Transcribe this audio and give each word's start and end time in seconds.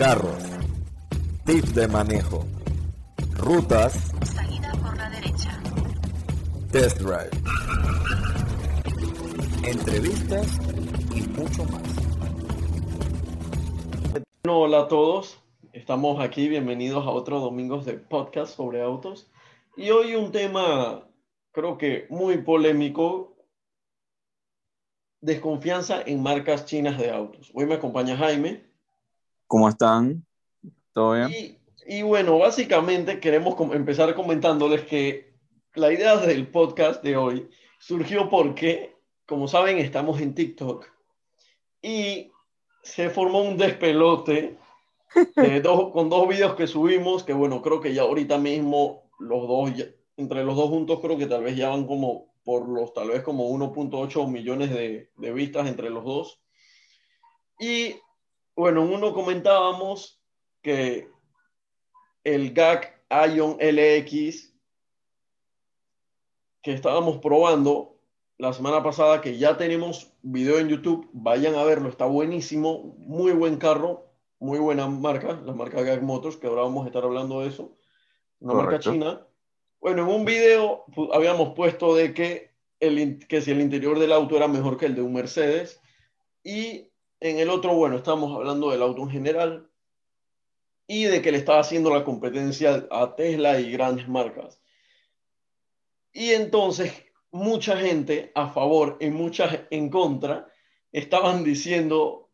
carros, 0.00 0.42
tips 1.44 1.74
de 1.74 1.86
manejo, 1.86 2.46
rutas, 3.34 4.10
Salida 4.24 4.72
por 4.82 4.96
la 4.96 5.10
derecha. 5.10 5.60
test 6.72 7.02
drive, 7.02 7.28
entrevistas 9.62 10.58
y 11.14 11.20
mucho 11.38 11.64
más. 11.66 11.82
Bueno, 14.42 14.60
hola 14.60 14.80
a 14.80 14.88
todos, 14.88 15.38
estamos 15.74 16.18
aquí, 16.24 16.48
bienvenidos 16.48 17.06
a 17.06 17.10
otro 17.10 17.38
Domingos 17.40 17.84
de 17.84 17.92
Podcast 17.92 18.56
sobre 18.56 18.80
autos. 18.80 19.30
Y 19.76 19.90
hoy 19.90 20.14
un 20.14 20.32
tema, 20.32 21.06
creo 21.52 21.76
que 21.76 22.06
muy 22.08 22.38
polémico, 22.38 23.36
desconfianza 25.20 26.00
en 26.00 26.22
marcas 26.22 26.64
chinas 26.64 26.96
de 26.96 27.10
autos. 27.10 27.50
Hoy 27.52 27.66
me 27.66 27.74
acompaña 27.74 28.16
Jaime. 28.16 28.69
¿Cómo 29.50 29.68
están? 29.68 30.24
¿Todo 30.92 31.14
bien? 31.14 31.28
Y, 31.84 31.98
y 31.98 32.02
bueno, 32.02 32.38
básicamente 32.38 33.18
queremos 33.18 33.56
com- 33.56 33.72
empezar 33.72 34.14
comentándoles 34.14 34.82
que 34.82 35.34
la 35.74 35.92
idea 35.92 36.18
del 36.18 36.46
podcast 36.46 37.02
de 37.02 37.16
hoy 37.16 37.50
surgió 37.80 38.30
porque, 38.30 38.94
como 39.26 39.48
saben, 39.48 39.78
estamos 39.78 40.20
en 40.20 40.36
TikTok 40.36 40.86
y 41.82 42.30
se 42.84 43.10
formó 43.10 43.42
un 43.42 43.56
despelote 43.56 44.56
de 45.34 45.60
dos- 45.62 45.90
con 45.92 46.08
dos 46.08 46.28
videos 46.28 46.54
que 46.54 46.68
subimos, 46.68 47.24
que 47.24 47.32
bueno, 47.32 47.60
creo 47.60 47.80
que 47.80 47.92
ya 47.92 48.02
ahorita 48.02 48.38
mismo 48.38 49.10
los 49.18 49.48
dos, 49.48 49.74
ya- 49.74 49.86
entre 50.16 50.44
los 50.44 50.54
dos 50.54 50.68
juntos, 50.68 51.00
creo 51.00 51.18
que 51.18 51.26
tal 51.26 51.42
vez 51.42 51.56
ya 51.56 51.70
van 51.70 51.88
como 51.88 52.32
por 52.44 52.68
los, 52.68 52.94
tal 52.94 53.08
vez 53.08 53.22
como 53.24 53.50
1.8 53.50 54.28
millones 54.30 54.70
de, 54.70 55.10
de 55.16 55.32
vistas 55.32 55.66
entre 55.66 55.90
los 55.90 56.04
dos. 56.04 56.40
Y 57.58 57.96
bueno, 58.60 58.82
en 58.82 58.92
uno 58.92 59.14
comentábamos 59.14 60.20
que 60.60 61.08
el 62.24 62.52
GAC 62.52 63.00
Ion 63.34 63.56
LX 63.58 64.52
que 66.62 66.74
estábamos 66.74 67.18
probando 67.18 67.96
la 68.36 68.52
semana 68.52 68.82
pasada, 68.82 69.22
que 69.22 69.38
ya 69.38 69.56
tenemos 69.56 70.12
video 70.20 70.58
en 70.58 70.68
YouTube, 70.68 71.08
vayan 71.14 71.54
a 71.54 71.64
verlo, 71.64 71.88
está 71.88 72.04
buenísimo, 72.04 72.94
muy 72.98 73.32
buen 73.32 73.56
carro, 73.56 74.10
muy 74.38 74.58
buena 74.58 74.86
marca, 74.86 75.40
la 75.42 75.54
marca 75.54 75.80
GAC 75.80 76.02
Motors, 76.02 76.36
que 76.36 76.46
ahora 76.46 76.62
vamos 76.62 76.84
a 76.84 76.88
estar 76.88 77.02
hablando 77.02 77.40
de 77.40 77.48
eso, 77.48 77.78
una 78.40 78.52
marca 78.52 78.72
Correcto. 78.72 78.92
china. 78.92 79.26
Bueno, 79.80 80.02
en 80.02 80.08
un 80.08 80.26
video 80.26 80.84
habíamos 81.14 81.54
puesto 81.54 81.94
de 81.94 82.12
que, 82.12 82.50
el, 82.78 83.26
que 83.26 83.40
si 83.40 83.52
el 83.52 83.62
interior 83.62 83.98
del 83.98 84.12
auto 84.12 84.36
era 84.36 84.48
mejor 84.48 84.76
que 84.76 84.84
el 84.84 84.94
de 84.94 85.02
un 85.02 85.14
Mercedes, 85.14 85.80
y 86.42 86.89
en 87.20 87.38
el 87.38 87.50
otro, 87.50 87.74
bueno, 87.74 87.96
estábamos 87.96 88.34
hablando 88.34 88.70
del 88.70 88.82
auto 88.82 89.02
en 89.02 89.10
general 89.10 89.70
y 90.86 91.04
de 91.04 91.22
que 91.22 91.30
le 91.30 91.38
estaba 91.38 91.60
haciendo 91.60 91.90
la 91.90 92.04
competencia 92.04 92.86
a 92.90 93.14
Tesla 93.14 93.60
y 93.60 93.70
grandes 93.70 94.08
marcas. 94.08 94.60
Y 96.12 96.30
entonces 96.30 96.92
mucha 97.30 97.76
gente 97.76 98.32
a 98.34 98.48
favor 98.48 98.96
y 99.00 99.10
muchas 99.10 99.60
en 99.70 99.88
contra 99.90 100.48
estaban 100.90 101.44
diciendo, 101.44 102.30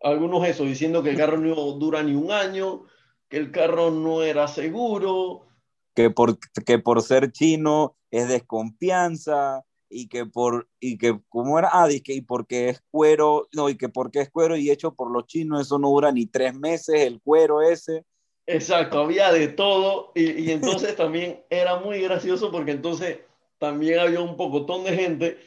algunos 0.00 0.46
eso, 0.46 0.64
diciendo 0.64 1.02
que 1.02 1.10
el 1.10 1.16
carro 1.16 1.36
no 1.36 1.54
dura 1.72 2.02
ni 2.02 2.14
un 2.14 2.30
año, 2.30 2.84
que 3.28 3.36
el 3.36 3.50
carro 3.50 3.90
no 3.90 4.22
era 4.22 4.48
seguro. 4.48 5.46
Que 5.94 6.08
por, 6.08 6.38
que 6.64 6.78
por 6.78 7.02
ser 7.02 7.32
chino 7.32 7.96
es 8.10 8.28
desconfianza 8.28 9.66
y 9.90 10.08
que 10.08 10.24
por, 10.24 10.68
y 10.78 10.96
que, 10.96 11.20
¿cómo 11.28 11.58
era? 11.58 11.68
Ah, 11.72 11.88
que 12.02 12.14
y 12.14 12.20
porque 12.22 12.70
es 12.70 12.82
cuero, 12.90 13.48
no, 13.52 13.68
y 13.68 13.76
que 13.76 13.88
porque 13.88 14.20
es 14.20 14.30
cuero 14.30 14.56
y 14.56 14.70
hecho 14.70 14.94
por 14.94 15.10
los 15.10 15.26
chinos, 15.26 15.60
eso 15.60 15.78
no 15.78 15.88
dura 15.88 16.12
ni 16.12 16.26
tres 16.26 16.54
meses, 16.54 17.00
el 17.00 17.20
cuero 17.20 17.60
ese. 17.60 18.04
Exacto, 18.46 19.00
había 19.00 19.32
de 19.32 19.48
todo 19.48 20.12
y, 20.14 20.30
y 20.44 20.50
entonces 20.52 20.96
también 20.96 21.44
era 21.50 21.80
muy 21.80 22.00
gracioso 22.00 22.50
porque 22.50 22.70
entonces 22.70 23.18
también 23.58 23.98
había 23.98 24.20
un 24.20 24.36
pocotón 24.36 24.84
de 24.84 24.96
gente 24.96 25.38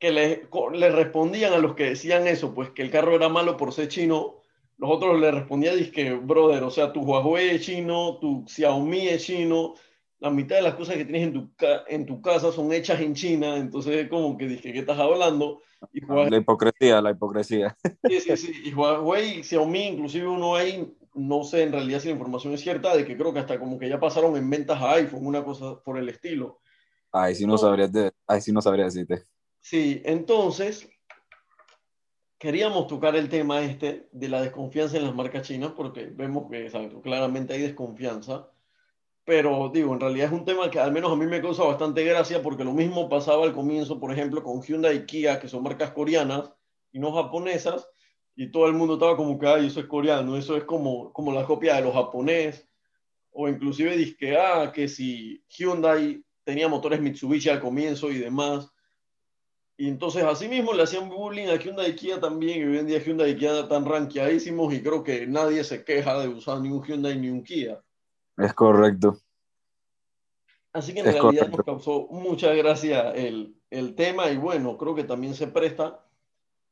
que 0.00 0.10
le, 0.10 0.48
le 0.72 0.90
respondían 0.90 1.52
a 1.52 1.58
los 1.58 1.74
que 1.74 1.84
decían 1.84 2.26
eso, 2.26 2.54
pues 2.54 2.70
que 2.70 2.82
el 2.82 2.90
carro 2.90 3.14
era 3.14 3.28
malo 3.28 3.56
por 3.56 3.72
ser 3.72 3.88
chino. 3.88 4.36
Los 4.78 4.90
otros 4.90 5.20
le 5.20 5.30
respondían, 5.30 5.90
que 5.90 6.14
brother, 6.14 6.62
o 6.62 6.70
sea, 6.70 6.90
tu 6.90 7.02
Huawei 7.02 7.50
es 7.50 7.66
chino, 7.66 8.16
tu 8.18 8.44
Xiaomi 8.48 9.08
es 9.08 9.26
chino, 9.26 9.74
la 10.20 10.30
mitad 10.30 10.56
de 10.56 10.62
las 10.62 10.74
cosas 10.74 10.96
que 10.96 11.04
tienes 11.04 11.22
en 11.28 11.32
tu, 11.32 11.50
en 11.88 12.06
tu 12.06 12.20
casa 12.20 12.52
son 12.52 12.72
hechas 12.72 13.00
en 13.00 13.14
China, 13.14 13.56
entonces 13.56 14.08
como 14.08 14.36
que 14.36 14.46
dije, 14.46 14.72
¿qué 14.72 14.80
estás 14.80 14.98
hablando? 14.98 15.62
Y 15.92 16.02
Huawei- 16.02 16.30
La 16.30 16.36
hipocresía, 16.36 17.00
la 17.00 17.10
hipocresía. 17.10 17.76
Sí, 18.06 18.20
sí, 18.20 18.36
sí. 18.36 18.52
Y 18.64 18.74
Huawei 18.74 19.42
Xiaomi, 19.42 19.88
inclusive 19.88 20.28
uno 20.28 20.54
ahí, 20.54 20.94
no 21.14 21.42
sé 21.42 21.62
en 21.62 21.72
realidad 21.72 22.00
si 22.00 22.08
la 22.08 22.14
información 22.14 22.52
es 22.52 22.60
cierta, 22.60 22.94
de 22.94 23.04
que 23.06 23.16
creo 23.16 23.32
que 23.32 23.40
hasta 23.40 23.58
como 23.58 23.78
que 23.78 23.88
ya 23.88 23.98
pasaron 23.98 24.36
en 24.36 24.48
ventas 24.48 24.80
a 24.80 24.92
iPhone, 24.92 25.26
una 25.26 25.42
cosa 25.42 25.80
por 25.82 25.96
el 25.98 26.08
estilo. 26.08 26.60
Ay, 27.12 27.34
sí 27.34 27.46
no 27.46 27.58
sabría, 27.58 27.88
de, 27.88 28.12
ay, 28.26 28.40
sí 28.40 28.52
no 28.52 28.60
sabría 28.62 28.84
decirte. 28.84 29.24
Sí, 29.60 30.00
entonces 30.04 30.88
queríamos 32.38 32.86
tocar 32.86 33.16
el 33.16 33.28
tema 33.28 33.62
este 33.62 34.08
de 34.12 34.28
la 34.28 34.42
desconfianza 34.42 34.96
en 34.96 35.04
las 35.04 35.14
marcas 35.14 35.46
chinas, 35.46 35.72
porque 35.72 36.06
vemos 36.06 36.50
que, 36.50 36.66
exacto, 36.66 37.00
claramente 37.00 37.54
hay 37.54 37.62
desconfianza. 37.62 38.50
Pero 39.30 39.70
digo, 39.72 39.94
en 39.94 40.00
realidad 40.00 40.26
es 40.26 40.32
un 40.32 40.44
tema 40.44 40.68
que 40.72 40.80
al 40.80 40.90
menos 40.90 41.12
a 41.12 41.14
mí 41.14 41.24
me 41.24 41.40
causa 41.40 41.62
bastante 41.62 42.02
gracia, 42.02 42.42
porque 42.42 42.64
lo 42.64 42.72
mismo 42.72 43.08
pasaba 43.08 43.44
al 43.44 43.52
comienzo, 43.52 44.00
por 44.00 44.10
ejemplo, 44.10 44.42
con 44.42 44.60
Hyundai 44.60 44.96
y 44.96 45.06
Kia, 45.06 45.38
que 45.38 45.46
son 45.46 45.62
marcas 45.62 45.92
coreanas 45.92 46.50
y 46.90 46.98
no 46.98 47.12
japonesas, 47.12 47.88
y 48.34 48.50
todo 48.50 48.66
el 48.66 48.72
mundo 48.72 48.94
estaba 48.94 49.16
como 49.16 49.38
que, 49.38 49.46
ay, 49.46 49.68
eso 49.68 49.78
es 49.78 49.86
coreano, 49.86 50.36
eso 50.36 50.56
es 50.56 50.64
como, 50.64 51.12
como 51.12 51.32
la 51.32 51.44
copia 51.44 51.76
de 51.76 51.82
los 51.82 51.94
japonés, 51.94 52.66
o 53.30 53.48
inclusive 53.48 53.96
dizque, 53.96 54.36
ah, 54.36 54.72
que 54.74 54.88
si 54.88 55.44
Hyundai 55.48 56.24
tenía 56.42 56.66
motores 56.66 57.00
Mitsubishi 57.00 57.50
al 57.50 57.60
comienzo 57.60 58.10
y 58.10 58.18
demás. 58.18 58.68
Y 59.76 59.86
entonces 59.86 60.24
así 60.24 60.48
mismo 60.48 60.72
le 60.72 60.82
hacían 60.82 61.08
bullying 61.08 61.46
a 61.46 61.54
Hyundai 61.54 61.90
y 61.90 61.94
Kia 61.94 62.18
también, 62.18 62.62
y 62.62 62.64
hoy 62.64 62.78
en 62.78 62.86
día 62.88 62.98
Hyundai 62.98 63.30
y 63.30 63.36
Kia 63.36 63.60
están 63.60 63.84
rankeadísimos 63.84 64.74
y 64.74 64.82
creo 64.82 65.04
que 65.04 65.24
nadie 65.28 65.62
se 65.62 65.84
queja 65.84 66.18
de 66.18 66.26
usar 66.26 66.60
ni 66.60 66.70
un 66.70 66.82
Hyundai 66.82 67.16
ni 67.16 67.28
un 67.30 67.44
Kia. 67.44 67.80
Es 68.40 68.54
correcto. 68.54 69.18
Así 70.72 70.94
que 70.94 71.00
en 71.00 71.06
Es 71.06 71.12
realidad 71.14 71.48
correcto. 71.48 71.56
nos 71.56 71.66
causó 71.66 72.08
mucha 72.10 72.52
gracia 72.54 73.10
el, 73.12 73.56
el 73.70 73.94
tema 73.94 74.30
y 74.30 74.36
bueno, 74.36 74.76
creo 74.76 74.94
que 74.94 75.04
también 75.04 75.34
se 75.34 75.48
presta 75.48 76.04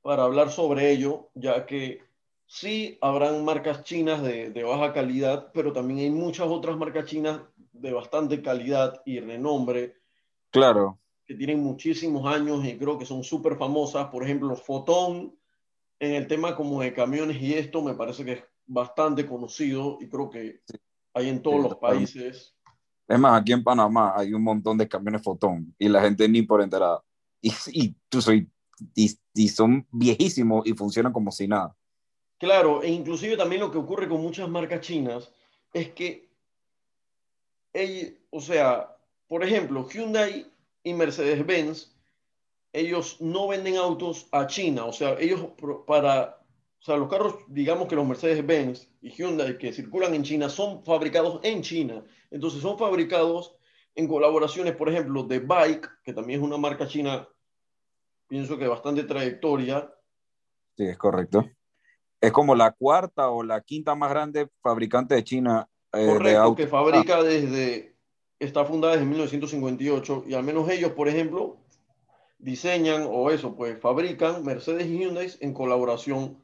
para 0.03 0.25
hablar 0.25 0.51
sobre 0.51 0.91
ello, 0.91 1.31
ya 1.35 1.67
que 1.67 2.01
sí 2.47 2.97
habrán 3.01 3.45
marcas 3.45 3.83
chinas 3.83 4.23
de, 4.23 4.51
de 4.51 4.63
baja 4.65 4.93
calidad, 4.93 5.51
pero 5.53 5.73
también 5.73 5.99
hay 6.01 6.11
muchas 6.11 6.47
otras 6.47 6.77
marcas 6.77 7.07
chinas 7.07 7.41
de 7.73 7.93
bastante 7.93 8.41
calidad 8.41 9.03
y 9.05 9.21
renombre 9.21 9.97
Claro. 10.51 10.99
que 11.27 11.35
tienen 11.35 11.61
muchísimos 11.61 12.27
años 12.27 12.65
y 12.65 12.79
creo 12.79 12.99
que 12.99 13.05
son 13.05 13.23
súper 13.23 13.57
famosas. 13.57 14.09
Por 14.09 14.25
ejemplo, 14.25 14.55
Fotón, 14.57 15.37
en 16.01 16.15
el 16.15 16.27
tema 16.27 16.57
como 16.57 16.81
de 16.81 16.95
camiones 16.95 17.43
y 17.43 17.55
esto, 17.55 17.83
me 17.83 17.95
parece 17.95 18.25
que 18.25 18.33
es 18.33 18.45
bastante 18.67 19.27
conocido 19.27 19.99
y 20.01 20.09
creo 20.09 20.31
que 20.31 20.61
hay 21.19 21.29
en 21.29 21.43
todos 21.43 21.63
los 21.63 21.77
países. 21.77 22.55
Es 23.07 23.19
más, 23.19 23.41
aquí 23.41 23.53
en 23.53 23.65
Panamá 23.65 24.13
hay 24.17 24.35
un 24.35 24.43
montón 24.43 24.77
de 24.79 24.89
camiones 24.89 25.23
fotón 25.23 25.75
y 25.79 25.89
la 25.89 26.01
gente 26.01 26.29
ni 26.29 26.43
por 26.43 26.63
enterada. 26.63 27.03
Y, 27.41 27.53
y, 27.73 27.95
tú 28.09 28.21
soy, 28.21 28.49
y, 28.95 29.19
y 29.35 29.49
son 29.49 29.87
viejísimos 29.91 30.67
y 30.67 30.73
funcionan 30.75 31.13
como 31.13 31.31
si 31.31 31.47
nada. 31.49 31.75
Claro, 32.39 32.83
e 32.83 32.89
inclusive 32.89 33.37
también 33.37 33.61
lo 33.63 33.71
que 33.71 33.79
ocurre 33.79 34.09
con 34.09 34.21
muchas 34.21 34.49
marcas 34.49 34.81
chinas 34.81 35.33
es 35.73 35.91
que, 35.91 36.29
ell- 37.73 38.17
o 38.31 38.41
sea, 38.41 38.95
por 39.27 39.43
ejemplo, 39.43 39.89
Hyundai 39.89 40.47
y 40.85 40.95
Mercedes-Benz, 40.95 41.95
ellos 42.73 43.17
no 43.21 43.49
venden 43.49 43.77
autos 43.77 44.29
a 44.31 44.47
China, 44.47 44.85
o 44.85 44.93
sea, 44.93 45.19
ellos 45.19 45.41
para, 45.87 46.38
o 46.81 46.83
sea, 46.83 46.97
los 46.97 47.09
carros, 47.09 47.37
digamos 47.49 47.89
que 47.89 47.97
los 47.97 48.07
Mercedes-Benz 48.07 48.91
y 49.01 49.11
Hyundai 49.11 49.59
que 49.59 49.73
circulan 49.73 50.15
en 50.15 50.23
China 50.23 50.49
son 50.49 50.85
fabricados 50.85 51.41
en 51.43 51.63
China, 51.63 52.05
entonces 52.31 52.61
son 52.61 52.79
fabricados 52.79 53.57
en 53.95 54.07
colaboraciones, 54.07 54.77
por 54.77 54.89
ejemplo, 54.89 55.25
de 55.25 55.41
Bike, 55.41 55.89
que 56.05 56.13
también 56.13 56.41
es 56.41 56.47
una 56.47 56.57
marca 56.57 56.87
china, 56.87 57.29
pienso 58.29 58.57
que 58.57 58.69
bastante 58.69 59.03
trayectoria, 59.03 59.93
Sí, 60.79 60.85
es 60.85 60.97
correcto. 60.97 61.45
Es 62.21 62.31
como 62.31 62.55
la 62.55 62.71
cuarta 62.71 63.31
o 63.31 63.43
la 63.43 63.61
quinta 63.63 63.97
más 63.97 64.11
grande 64.11 64.49
fabricante 64.63 65.17
de 65.17 65.25
China 65.25 65.69
eh, 65.93 66.07
Correcto, 66.07 66.55
que 66.55 66.69
fabrica 66.69 67.21
desde, 67.21 67.97
está 68.39 68.65
fundada 68.65 68.95
desde 68.95 69.07
1958 69.07 70.25
y 70.29 70.35
al 70.35 70.45
menos 70.45 70.71
ellos, 70.71 70.93
por 70.93 71.09
ejemplo, 71.09 71.59
diseñan 72.39 73.09
o 73.11 73.31
eso, 73.33 73.57
pues 73.57 73.81
fabrican 73.81 74.45
Mercedes 74.45 74.87
y 74.87 75.01
Hyundai 75.01 75.33
en 75.41 75.53
colaboración 75.53 76.41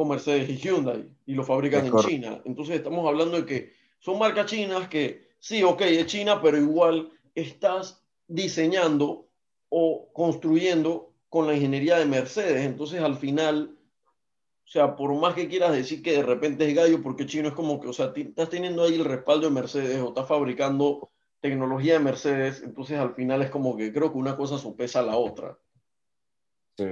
con 0.00 0.08
Mercedes 0.08 0.48
y 0.48 0.56
Hyundai 0.56 1.14
y 1.26 1.34
lo 1.34 1.44
fabrican 1.44 1.84
en. 1.84 1.96
China. 1.98 2.40
Entonces 2.46 2.76
estamos 2.76 3.06
hablando 3.06 3.36
de 3.36 3.44
que 3.44 3.72
son 3.98 4.18
marcas 4.18 4.46
chinas 4.46 4.88
que 4.88 5.28
sí, 5.38 5.62
ok, 5.62 5.82
es 5.82 6.06
China, 6.06 6.40
pero 6.40 6.56
igual 6.56 7.12
estás 7.34 8.02
diseñando 8.26 9.28
o 9.68 10.10
construyendo 10.14 11.12
con 11.28 11.46
la 11.46 11.54
ingeniería 11.54 11.98
de 11.98 12.06
Mercedes. 12.06 12.64
Entonces 12.64 13.02
al 13.02 13.16
final 13.16 13.76
sea, 14.70 14.94
por 14.94 15.12
más 15.20 15.34
que 15.34 15.48
quieras 15.48 15.72
decir 15.72 16.00
que 16.00 16.12
de 16.12 16.22
repente 16.22 16.66
es 16.66 16.76
gallo, 16.76 17.02
porque 17.02 17.26
chino 17.26 17.48
es 17.48 17.54
como 17.54 17.80
que, 17.80 17.88
o 17.88 17.92
sea, 17.92 18.12
estás 18.14 18.48
teniendo 18.48 18.84
ahí 18.84 18.94
el 18.94 19.04
respaldo 19.04 19.48
de 19.48 19.52
Mercedes 19.52 20.00
o 20.00 20.10
estás 20.10 20.28
fabricando 20.28 21.10
tecnología 21.40 21.94
de 21.94 21.98
Mercedes, 21.98 22.62
entonces 22.62 22.96
al 22.96 23.16
final 23.16 23.42
es 23.42 23.50
como 23.50 23.76
que 23.76 23.92
creo 23.92 24.12
que 24.12 24.18
una 24.18 24.36
cosa 24.36 24.58
supesa 24.58 25.00
a 25.00 25.02
la 25.02 25.16
otra. 25.16 25.58
Sí. 26.78 26.86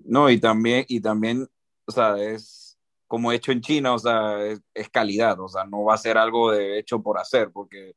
No, 0.00 0.28
y 0.28 0.38
también, 0.38 0.84
y 0.88 1.00
también, 1.00 1.48
o 1.88 1.92
sea, 1.92 2.16
es 2.18 2.78
como 3.06 3.32
hecho 3.32 3.50
en 3.50 3.62
China, 3.62 3.94
o 3.94 3.98
sea, 3.98 4.38
es, 4.74 4.88
calidad, 4.90 5.40
o 5.40 5.48
sea, 5.48 5.64
no 5.64 5.84
va 5.84 5.94
a 5.94 5.98
ser 5.98 6.18
algo 6.18 6.52
de 6.52 6.78
hecho 6.78 7.02
por 7.02 7.18
hacer, 7.18 7.50
porque 7.50 7.94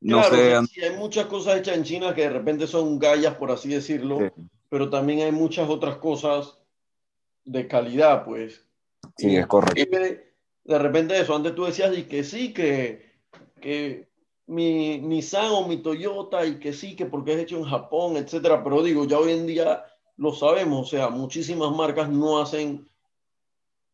no 0.00 0.22
sé. 0.22 0.54
Sí, 0.68 0.80
hay 0.80 0.96
muchas 0.96 1.26
cosas 1.26 1.56
hechas 1.56 1.76
en 1.76 1.82
China 1.82 2.14
que 2.14 2.22
de 2.22 2.30
repente 2.30 2.68
son 2.68 2.98
gallas, 3.00 3.34
por 3.34 3.50
así 3.50 3.68
decirlo, 3.68 4.32
pero 4.68 4.88
también 4.88 5.20
hay 5.20 5.32
muchas 5.32 5.68
otras 5.68 5.96
cosas 5.96 6.56
de 7.44 7.66
calidad, 7.66 8.24
pues. 8.24 8.64
Sí, 9.16 9.36
es 9.36 9.46
correcto. 9.48 9.98
De, 10.64 10.78
repente 10.78 11.18
eso, 11.18 11.34
antes 11.34 11.56
tú 11.56 11.64
decías 11.64 11.98
y 11.98 12.04
que 12.04 12.22
sí, 12.22 12.54
que, 12.54 13.10
que 13.60 14.08
mi 14.46 15.00
Nissan 15.00 15.50
o 15.50 15.66
mi 15.66 15.78
Toyota 15.78 16.46
y 16.46 16.60
que 16.60 16.72
sí, 16.72 16.94
que 16.94 17.06
porque 17.06 17.32
es 17.32 17.40
hecho 17.40 17.58
en 17.58 17.64
Japón, 17.64 18.16
etcétera, 18.16 18.62
pero 18.62 18.80
digo, 18.84 19.04
ya 19.04 19.18
hoy 19.18 19.32
en 19.32 19.48
día 19.48 19.84
lo 20.16 20.32
sabemos, 20.32 20.86
o 20.86 20.90
sea, 20.90 21.08
muchísimas 21.08 21.72
marcas 21.72 22.08
no 22.08 22.40
hacen 22.40 22.88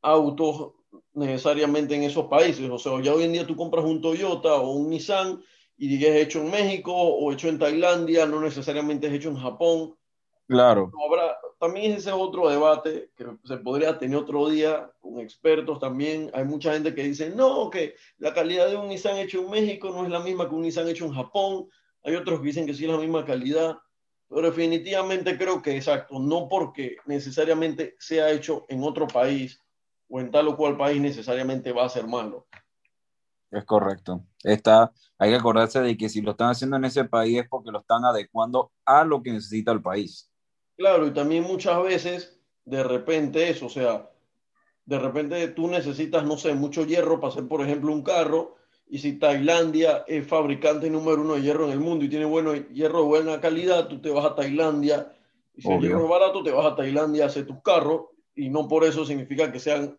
autos 0.02 0.72
necesariamente 1.12 1.94
en 1.94 2.04
esos 2.04 2.26
países, 2.26 2.68
o 2.70 2.78
sea, 2.78 3.00
ya 3.02 3.12
hoy 3.12 3.24
en 3.24 3.32
día 3.32 3.46
tú 3.46 3.56
compras 3.56 3.84
un 3.84 4.00
Toyota 4.00 4.54
o 4.54 4.72
un 4.72 4.90
Nissan 4.90 5.42
y 5.76 5.88
digas 5.88 6.16
hecho 6.16 6.40
en 6.40 6.50
México 6.50 6.92
o 6.92 7.32
hecho 7.32 7.48
en 7.48 7.58
Tailandia, 7.58 8.26
no 8.26 8.40
necesariamente 8.40 9.06
es 9.06 9.12
hecho 9.14 9.30
en 9.30 9.36
Japón. 9.36 9.94
Claro. 10.46 10.90
habrá, 11.06 11.36
también 11.60 11.92
ese 11.92 12.10
otro 12.10 12.48
debate 12.48 13.10
que 13.14 13.26
se 13.44 13.58
podría 13.58 13.98
tener 13.98 14.16
otro 14.16 14.48
día 14.48 14.90
con 15.00 15.20
expertos 15.20 15.78
también. 15.78 16.30
Hay 16.32 16.44
mucha 16.44 16.72
gente 16.72 16.94
que 16.94 17.02
dice, 17.02 17.30
no, 17.30 17.68
que 17.68 17.94
la 18.16 18.32
calidad 18.32 18.68
de 18.68 18.76
un 18.76 18.88
Nissan 18.88 19.18
hecho 19.18 19.40
en 19.40 19.50
México 19.50 19.90
no 19.90 20.04
es 20.04 20.10
la 20.10 20.20
misma 20.20 20.48
que 20.48 20.54
un 20.54 20.62
Nissan 20.62 20.88
hecho 20.88 21.04
en 21.04 21.12
Japón. 21.12 21.68
Hay 22.02 22.14
otros 22.14 22.40
que 22.40 22.46
dicen 22.46 22.64
que 22.64 22.72
sí 22.72 22.86
es 22.86 22.90
la 22.90 22.96
misma 22.96 23.24
calidad. 23.24 23.76
Pero 24.28 24.42
definitivamente 24.42 25.36
creo 25.36 25.60
que 25.62 25.76
exacto, 25.76 26.18
no 26.18 26.48
porque 26.48 26.96
necesariamente 27.06 27.96
sea 27.98 28.30
hecho 28.30 28.66
en 28.68 28.82
otro 28.82 29.06
país 29.06 29.60
o 30.08 30.20
en 30.20 30.30
tal 30.30 30.48
o 30.48 30.56
cual 30.56 30.76
país 30.76 31.00
necesariamente 31.00 31.72
va 31.72 31.84
a 31.84 31.88
ser 31.88 32.06
malo. 32.06 32.46
Es 33.50 33.64
correcto. 33.64 34.24
Está, 34.42 34.92
hay 35.18 35.30
que 35.30 35.36
acordarse 35.36 35.80
de 35.80 35.96
que 35.96 36.08
si 36.08 36.20
lo 36.20 36.32
están 36.32 36.50
haciendo 36.50 36.76
en 36.76 36.84
ese 36.84 37.04
país 37.04 37.40
es 37.40 37.48
porque 37.48 37.70
lo 37.70 37.80
están 37.80 38.04
adecuando 38.04 38.72
a 38.84 39.04
lo 39.04 39.22
que 39.22 39.32
necesita 39.32 39.72
el 39.72 39.82
país. 39.82 40.30
Claro, 40.76 41.06
y 41.06 41.12
también 41.12 41.44
muchas 41.44 41.82
veces, 41.82 42.40
de 42.64 42.84
repente 42.84 43.48
eso, 43.48 43.66
o 43.66 43.70
sea, 43.70 44.10
de 44.84 44.98
repente 44.98 45.48
tú 45.48 45.66
necesitas, 45.68 46.24
no 46.24 46.36
sé, 46.36 46.54
mucho 46.54 46.84
hierro 46.84 47.20
para 47.20 47.32
hacer, 47.32 47.48
por 47.48 47.62
ejemplo, 47.62 47.92
un 47.92 48.02
carro, 48.02 48.56
y 48.86 48.98
si 48.98 49.18
Tailandia 49.18 50.04
es 50.06 50.26
fabricante 50.26 50.88
número 50.88 51.20
uno 51.20 51.34
de 51.34 51.42
hierro 51.42 51.66
en 51.66 51.72
el 51.72 51.80
mundo 51.80 52.04
y 52.04 52.08
tiene 52.08 52.24
bueno, 52.24 52.54
hierro 52.54 53.00
de 53.00 53.06
buena 53.06 53.40
calidad, 53.40 53.88
tú 53.88 54.00
te 54.00 54.10
vas 54.10 54.24
a 54.24 54.34
Tailandia, 54.34 55.12
y 55.54 55.62
si 55.62 55.70
el 55.70 55.80
hierro 55.80 56.04
es 56.04 56.08
barato, 56.08 56.42
te 56.42 56.52
vas 56.52 56.66
a 56.66 56.76
Tailandia 56.76 57.24
a 57.24 57.26
hacer 57.26 57.46
tus 57.46 57.60
carros, 57.62 58.06
y 58.38 58.50
no 58.50 58.68
por 58.68 58.84
eso 58.84 59.04
significa 59.04 59.50
que 59.50 59.58
sean, 59.58 59.98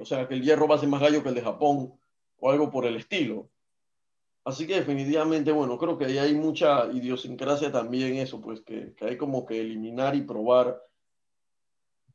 o 0.00 0.04
sea, 0.06 0.26
que 0.26 0.34
el 0.34 0.42
hierro 0.42 0.66
va 0.66 0.76
a 0.76 0.78
ser 0.78 0.88
más 0.88 1.02
gallo 1.02 1.22
que 1.22 1.28
el 1.28 1.34
de 1.34 1.42
Japón, 1.42 1.92
o 2.40 2.50
algo 2.50 2.70
por 2.70 2.86
el 2.86 2.96
estilo. 2.96 3.50
Así 4.42 4.66
que 4.66 4.76
definitivamente, 4.76 5.52
bueno, 5.52 5.76
creo 5.76 5.98
que 5.98 6.06
ahí 6.06 6.16
hay 6.16 6.34
mucha 6.34 6.86
idiosincrasia 6.90 7.70
también 7.70 8.16
eso, 8.16 8.40
pues 8.40 8.62
que, 8.62 8.94
que, 8.94 9.04
hay 9.04 9.18
como 9.18 9.44
que 9.44 9.60
eliminar 9.60 10.16
y 10.16 10.22
probar. 10.22 10.80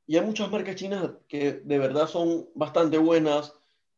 Y 0.07 0.17
hay 0.17 0.25
muchas 0.25 0.49
marcas 0.49 0.75
chinas 0.75 1.11
que 1.27 1.61
de 1.63 1.77
verdad 1.77 2.07
son 2.07 2.49
bastante 2.55 2.97
buenas. 2.97 3.53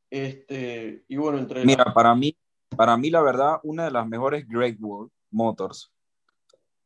Este, 0.09 1.05
y 1.07 1.15
bueno, 1.15 1.37
entre... 1.37 1.63
Mira, 1.63 1.93
para 1.93 2.13
mí, 2.15 2.35
para 2.75 2.97
mí 2.97 3.09
la 3.09 3.21
verdad, 3.21 3.61
una 3.63 3.85
de 3.85 3.91
las 3.91 4.05
mejores 4.05 4.45
Great 4.45 4.75
Wall 4.81 5.09
Motors. 5.31 5.93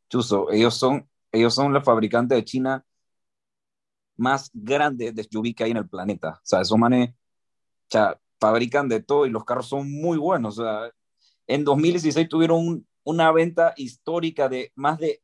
Chuso, 0.09 0.51
ellos 0.51 0.75
son, 0.75 1.09
ellos 1.31 1.55
son 1.55 1.73
los 1.73 1.83
fabricantes 1.83 2.37
de 2.37 2.45
China 2.45 2.85
más 4.19 4.51
grandes 4.53 5.15
de 5.15 5.23
SUV 5.23 5.55
que 5.55 5.63
hay 5.63 5.71
en 5.71 5.77
el 5.77 5.89
planeta. 5.89 6.39
O 6.43 6.45
sea, 6.45 6.61
esos 6.61 6.77
manes 6.77 7.11
fabrican 8.39 8.87
de 8.87 9.01
todo 9.01 9.25
y 9.25 9.29
los 9.29 9.45
carros 9.45 9.67
son 9.67 9.91
muy 9.91 10.17
buenos. 10.17 10.59
O 10.59 10.63
sea, 10.63 10.91
en 11.47 11.63
2016 11.63 12.29
tuvieron 12.29 12.85
una 13.03 13.31
venta 13.31 13.73
histórica 13.75 14.47
de 14.47 14.71
más 14.75 14.99
de, 14.99 15.21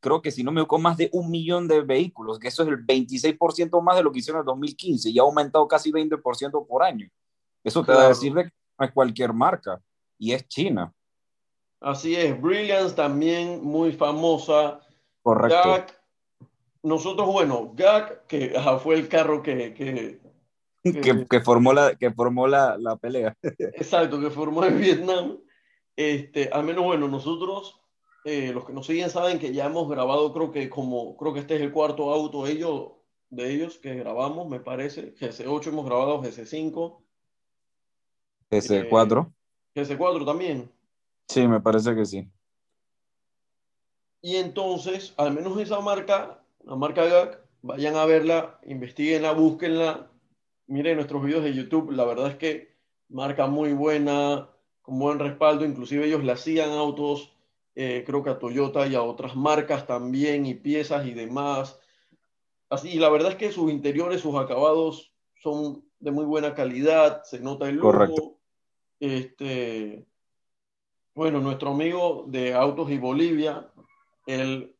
creo 0.00 0.20
que 0.20 0.30
si 0.30 0.42
no 0.42 0.50
me 0.50 0.60
equivoco, 0.60 0.78
más 0.78 0.96
de 0.96 1.08
un 1.12 1.30
millón 1.30 1.68
de 1.68 1.82
vehículos, 1.82 2.38
que 2.38 2.48
eso 2.48 2.62
es 2.62 2.68
el 2.68 2.84
26% 2.84 3.80
más 3.80 3.96
de 3.96 4.02
lo 4.02 4.12
que 4.12 4.18
hicieron 4.18 4.40
en 4.40 4.46
2015 4.46 5.10
y 5.10 5.18
ha 5.18 5.22
aumentado 5.22 5.68
casi 5.68 5.92
20% 5.92 6.66
por 6.66 6.82
año. 6.82 7.08
Eso 7.62 7.84
te 7.84 7.92
da 7.92 8.06
a 8.06 8.08
decir 8.08 8.32
de 8.34 8.44
que 8.44 8.50
no 8.78 8.86
es 8.86 8.92
cualquier 8.92 9.32
marca 9.32 9.80
y 10.18 10.32
es 10.32 10.46
China. 10.48 10.92
Así 11.80 12.16
es, 12.16 12.40
Brilliance 12.40 12.94
también 12.94 13.62
muy 13.62 13.92
famosa. 13.92 14.80
Correcto. 15.22 15.95
Nosotros, 16.86 17.26
bueno, 17.26 17.72
GAC, 17.74 18.26
que 18.26 18.54
fue 18.82 18.94
el 18.94 19.08
carro 19.08 19.42
que, 19.42 19.74
que 19.74 20.20
que, 21.28 21.40
formó, 21.40 21.72
la, 21.72 21.96
que 21.96 22.12
formó 22.12 22.46
la, 22.46 22.76
la, 22.78 22.96
pelea. 22.96 23.36
Exacto, 23.42 24.20
que 24.20 24.30
formó 24.30 24.64
en 24.64 24.80
Vietnam. 24.80 25.38
Este, 25.96 26.48
al 26.52 26.64
menos, 26.64 26.84
bueno, 26.84 27.08
nosotros, 27.08 27.80
eh, 28.24 28.52
los 28.52 28.64
que 28.64 28.72
nos 28.72 28.86
siguen 28.86 29.10
saben 29.10 29.38
que 29.38 29.52
ya 29.52 29.66
hemos 29.66 29.88
grabado, 29.88 30.32
creo 30.32 30.52
que 30.52 30.68
como, 30.70 31.16
creo 31.16 31.32
que 31.32 31.40
este 31.40 31.56
es 31.56 31.62
el 31.62 31.72
cuarto 31.72 32.12
auto 32.12 32.46
ellos, 32.46 32.92
de 33.30 33.52
ellos 33.52 33.78
que 33.78 33.94
grabamos, 33.94 34.48
me 34.48 34.60
parece. 34.60 35.14
GC8 35.14 35.66
hemos 35.68 35.86
grabado, 35.86 36.22
GC5. 36.22 37.00
GC4. 38.50 39.32
Eh, 39.74 39.82
GC4 39.82 40.24
también. 40.24 40.70
Sí, 41.28 41.48
me 41.48 41.60
parece 41.60 41.94
que 41.96 42.06
sí. 42.06 42.30
Y 44.22 44.36
entonces, 44.36 45.14
al 45.16 45.32
menos 45.32 45.58
esa 45.58 45.80
marca, 45.80 46.42
la 46.66 46.74
marca 46.74 47.04
GAC, 47.04 47.38
vayan 47.62 47.96
a 47.96 48.04
verla, 48.04 48.58
investiguenla, 48.66 49.32
búsquenla, 49.32 50.10
miren 50.66 50.96
nuestros 50.96 51.24
videos 51.24 51.44
de 51.44 51.54
YouTube, 51.54 51.92
la 51.92 52.04
verdad 52.04 52.28
es 52.28 52.36
que 52.36 52.76
marca 53.08 53.46
muy 53.46 53.72
buena, 53.72 54.50
con 54.82 54.98
buen 54.98 55.20
respaldo, 55.20 55.64
inclusive 55.64 56.06
ellos 56.06 56.24
le 56.24 56.32
hacían 56.32 56.70
autos, 56.70 57.32
eh, 57.76 58.02
creo 58.04 58.24
que 58.24 58.30
a 58.30 58.38
Toyota 58.38 58.86
y 58.86 58.96
a 58.96 59.02
otras 59.02 59.36
marcas 59.36 59.86
también, 59.86 60.44
y 60.44 60.54
piezas 60.54 61.06
y 61.06 61.14
demás. 61.14 61.80
Así, 62.68 62.90
y 62.90 62.98
la 62.98 63.10
verdad 63.10 63.32
es 63.32 63.36
que 63.36 63.52
sus 63.52 63.70
interiores, 63.70 64.20
sus 64.20 64.34
acabados 64.34 65.12
son 65.36 65.84
de 66.00 66.10
muy 66.10 66.24
buena 66.24 66.54
calidad, 66.54 67.22
se 67.22 67.38
nota 67.38 67.68
el 67.68 67.76
lujo. 67.76 68.38
Este, 68.98 70.04
bueno, 71.14 71.40
nuestro 71.40 71.70
amigo 71.70 72.24
de 72.26 72.54
Autos 72.54 72.90
y 72.90 72.98
Bolivia, 72.98 73.70
él 74.26 74.75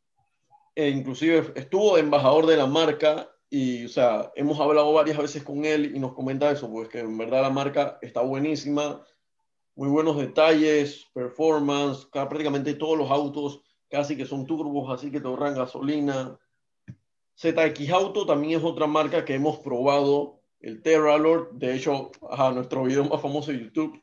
e 0.77 0.89
inclusive 0.89 1.53
estuvo 1.55 1.95
de 1.95 2.01
embajador 2.01 2.45
de 2.45 2.55
la 2.55 2.67
marca 2.67 3.31
y, 3.49 3.85
o 3.85 3.89
sea, 3.89 4.31
hemos 4.35 4.59
hablado 4.59 4.93
varias 4.93 5.17
veces 5.17 5.43
con 5.43 5.65
él 5.65 5.95
y 5.95 5.97
nos 5.97 6.13
comenta 6.13 6.51
eso, 6.51 6.69
pues 6.69 6.87
que 6.87 6.99
en 6.99 7.17
verdad 7.17 7.41
la 7.41 7.49
marca 7.49 7.97
está 7.99 8.21
buenísima, 8.21 9.03
muy 9.73 9.89
buenos 9.89 10.17
detalles, 10.17 11.07
performance, 11.15 12.05
prácticamente 12.11 12.75
todos 12.75 12.95
los 12.95 13.09
autos 13.09 13.61
casi 13.89 14.15
que 14.15 14.27
son 14.27 14.45
turbos, 14.45 14.93
así 14.93 15.09
que 15.09 15.19
te 15.19 15.25
ahorran 15.25 15.55
gasolina. 15.55 16.37
ZX 17.35 17.89
Auto 17.89 18.27
también 18.27 18.59
es 18.59 18.63
otra 18.63 18.85
marca 18.85 19.25
que 19.25 19.33
hemos 19.33 19.57
probado, 19.57 20.41
el 20.59 20.83
Terra 20.83 21.17
Lord, 21.17 21.53
de 21.53 21.75
hecho, 21.75 22.11
a 22.29 22.51
nuestro 22.51 22.83
video 22.83 23.03
más 23.05 23.19
famoso 23.19 23.51
de 23.51 23.61
YouTube, 23.61 23.99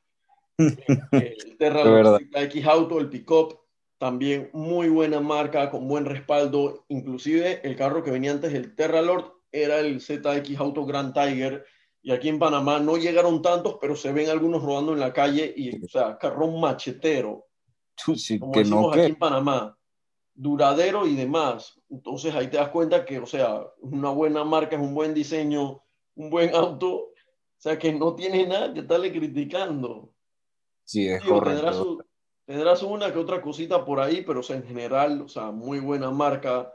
el 0.59 1.57
Terra 1.57 1.85
Lord 1.85 2.21
ZX 2.33 2.67
Auto, 2.67 2.99
el 2.99 3.11
pickup, 3.11 3.64
también 4.05 4.51
muy 4.53 4.91
buena 4.91 5.19
marca, 5.19 5.71
con 5.71 5.89
buen 5.89 6.05
respaldo. 6.05 6.85
Inclusive 6.89 7.67
el 7.67 7.75
carro 7.75 8.05
que 8.05 8.11
venía 8.11 8.33
antes, 8.33 8.53
el 8.53 8.75
Terra 8.75 9.01
Lord, 9.01 9.33
era 9.51 9.81
el 9.81 9.99
ZX 9.99 10.59
Auto 10.59 10.85
Grand 10.85 11.15
Tiger. 11.15 11.65
Y 12.03 12.13
aquí 12.13 12.29
en 12.29 12.39
Panamá 12.39 12.79
no 12.81 12.99
llegaron 12.99 13.41
tantos, 13.41 13.79
pero 13.81 13.97
se 13.97 14.13
ven 14.13 14.29
algunos 14.29 14.63
rodando 14.63 14.93
en 14.93 15.01
la 15.01 15.11
calle 15.11 15.55
y, 15.57 15.83
o 15.83 15.89
sea, 15.89 16.19
carro 16.19 16.49
machetero. 16.49 17.47
Sí, 17.97 18.39
como 18.39 18.53
que 18.53 18.59
decimos 18.59 18.95
aquí 18.95 19.07
en 19.07 19.17
Panamá. 19.17 19.75
Duradero 20.35 21.07
y 21.07 21.17
demás. 21.17 21.81
Entonces 21.89 22.35
ahí 22.35 22.49
te 22.49 22.59
das 22.59 22.69
cuenta 22.69 23.07
que, 23.07 23.19
o 23.19 23.27
sea, 23.27 23.63
una 23.79 24.11
buena 24.11 24.45
marca, 24.45 24.77
es 24.77 24.83
un 24.83 24.93
buen 24.93 25.15
diseño, 25.15 25.83
un 26.17 26.29
buen 26.29 26.55
auto. 26.55 26.95
O 26.97 27.13
sea, 27.57 27.79
que 27.79 27.91
no 27.91 28.15
tiene 28.15 28.47
nada 28.47 28.75
que 28.75 28.81
estarle 28.81 29.11
criticando. 29.11 30.13
Sí, 30.85 31.09
es 31.09 31.25
correcto. 31.25 32.05
Tendrás, 32.47 32.83
una 32.83 33.13
que 33.13 33.19
otra 33.19 33.41
cosita 33.41 33.85
por 33.85 34.01
ahí, 34.01 34.23
pero 34.23 34.43
en 34.49 34.65
general, 34.65 35.23
o 35.23 35.29
sea, 35.29 35.51
muy 35.51 35.81
buena 35.81 36.11
marca. 36.11 36.75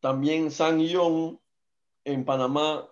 También 0.00 0.50
San 0.50 0.80
Yong, 0.80 1.38
en 2.04 2.24
Panamá 2.24 2.88